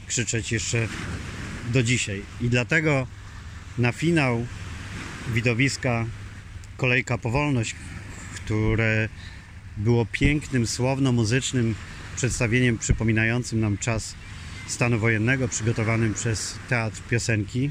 krzyczeć 0.07 0.53
jeszcze 0.53 0.89
do 1.73 1.83
dzisiaj. 1.83 2.23
I 2.41 2.49
dlatego 2.49 3.07
na 3.79 3.93
finał 3.93 4.47
widowiska 5.35 6.07
Kolejka 6.77 7.19
Powolność, 7.19 7.75
które 8.35 9.09
było 9.77 10.07
pięknym, 10.13 10.67
słowno-muzycznym 10.67 11.75
przedstawieniem 12.17 12.79
przypominającym 12.79 13.61
nam 13.61 13.79
czas 13.79 14.15
stanu 14.67 14.99
wojennego, 14.99 15.49
przygotowanym 15.49 16.15
przez 16.15 16.59
Teatr 16.69 17.03
Piosenki. 17.11 17.71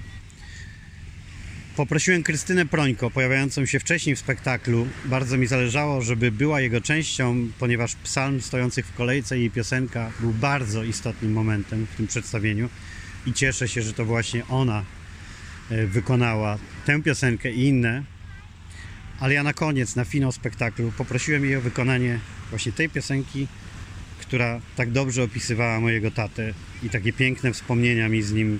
Poprosiłem 1.76 2.24
Krystynę 2.24 2.65
Prońko, 2.65 3.12
pojawiającą 3.12 3.65
się 3.65 3.80
wcześniej 3.80 4.15
w 4.15 4.20
spektaklu. 4.20 4.88
Bardzo 5.06 5.38
mi 5.38 5.48
zależało, 5.48 6.02
żeby 6.02 6.32
była 6.32 6.62
jego 6.62 6.82
częścią, 6.82 7.48
ponieważ 7.60 7.96
psalm 7.96 8.41
stojących 8.41 8.88
w 8.88 8.96
kolejce 8.96 9.39
i 9.39 9.52
piosenka 9.52 10.12
był 10.20 10.34
bardzo 10.34 10.84
istotnym 10.84 11.34
momentem 11.34 11.88
w 11.94 11.96
tym 11.96 12.08
przedstawieniu 12.08 12.70
i 13.26 13.34
cieszę 13.34 13.68
się, 13.68 13.82
że 13.82 13.94
to 13.94 14.06
właśnie 14.06 14.48
ona 14.48 14.86
wykonała 15.69 16.58
tę 16.86 17.01
piosenkę 17.01 17.51
i 17.51 17.67
inne. 17.67 18.04
Ale 19.19 19.34
ja 19.34 19.43
na 19.43 19.54
koniec, 19.54 19.95
na 19.95 20.06
finał 20.06 20.32
spektaklu, 20.32 20.91
poprosiłem 20.97 21.45
jej 21.45 21.56
o 21.56 21.62
wykonanie 21.62 22.19
właśnie 22.49 22.71
tej 22.71 22.89
piosenki, 22.89 23.47
która 24.19 24.62
tak 24.75 24.91
dobrze 24.91 25.23
opisywała 25.23 25.80
mojego 25.80 26.12
tatę 26.12 26.54
i 26.84 26.89
takie 26.89 27.13
piękne 27.13 27.54
wspomnienia 27.54 28.10
mi 28.10 28.21
z 28.21 28.32
nim 28.32 28.60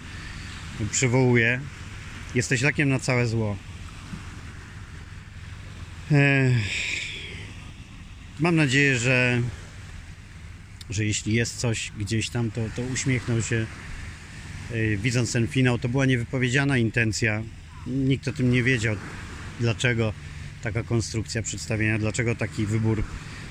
przywołuje. 0.91 1.60
Jesteś 2.36 2.62
lekiem 2.62 2.89
na 2.89 3.00
całe 3.00 3.28
zło. 3.28 3.58
Ech. 6.12 6.56
Mam 8.39 8.56
nadzieję, 8.56 8.98
że 8.98 9.41
że 10.89 11.06
jeśli 11.06 11.34
jest 11.34 11.58
coś 11.58 11.91
gdzieś 12.00 12.30
tam, 12.30 12.52
to, 12.52 12.62
to 12.76 12.82
uśmiechnął 12.82 13.41
się. 13.41 13.65
Yy, 14.73 14.97
Widząc 14.97 15.32
ten 15.32 15.47
finał, 15.47 15.80
to 15.80 15.89
była 15.89 16.06
niewypowiedziana 16.06 16.78
intencja. 16.78 17.43
Nikt 17.88 18.28
o 18.28 18.34
tym 18.34 18.51
nie 18.51 18.63
wiedział, 18.63 18.95
dlaczego 19.60 20.13
taka 20.63 20.84
konstrukcja 20.84 21.41
przedstawienia, 21.41 21.97
dlaczego 21.97 22.36
taki 22.36 22.65
wybór 22.65 23.04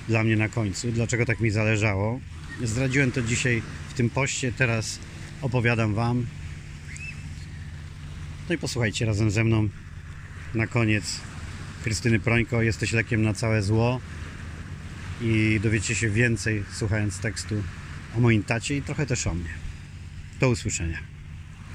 dla 0.09 0.25
mnie 0.25 0.37
na 0.37 0.49
końcu, 0.49 0.93
dlaczego 0.93 1.27
tak 1.27 1.41
mi 1.41 1.51
zależało. 1.51 2.21
Zdradziłem 2.63 3.13
to 3.13 3.23
dzisiaj 3.23 3.63
w 3.89 3.95
tym 3.95 4.11
poście, 4.11 4.53
teraz 4.53 4.99
opowiadam 5.43 5.95
Wam. 5.95 6.27
No 8.49 8.55
i 8.55 8.59
posłuchajcie 8.59 9.07
razem 9.07 9.31
ze 9.31 9.45
mną 9.45 9.69
na 10.55 10.67
koniec 10.67 11.21
Krystyny 11.85 12.21
Prońko, 12.21 12.63
jesteś 12.63 12.93
lekiem 12.93 13.23
na 13.23 13.35
całe 13.35 13.63
zło 13.63 14.01
i 15.23 15.61
dowiecie 15.63 15.95
się 15.95 16.11
więcej 16.11 16.63
słuchając 16.73 17.19
tekstu 17.19 17.63
o 18.17 18.21
moim 18.21 18.43
tacie 18.43 18.77
i 18.77 18.83
trochę 18.83 19.07
też 19.07 19.27
o 19.27 19.35
mnie. 19.35 19.64
Do 20.45 20.51
usłyszenia. 20.51 21.14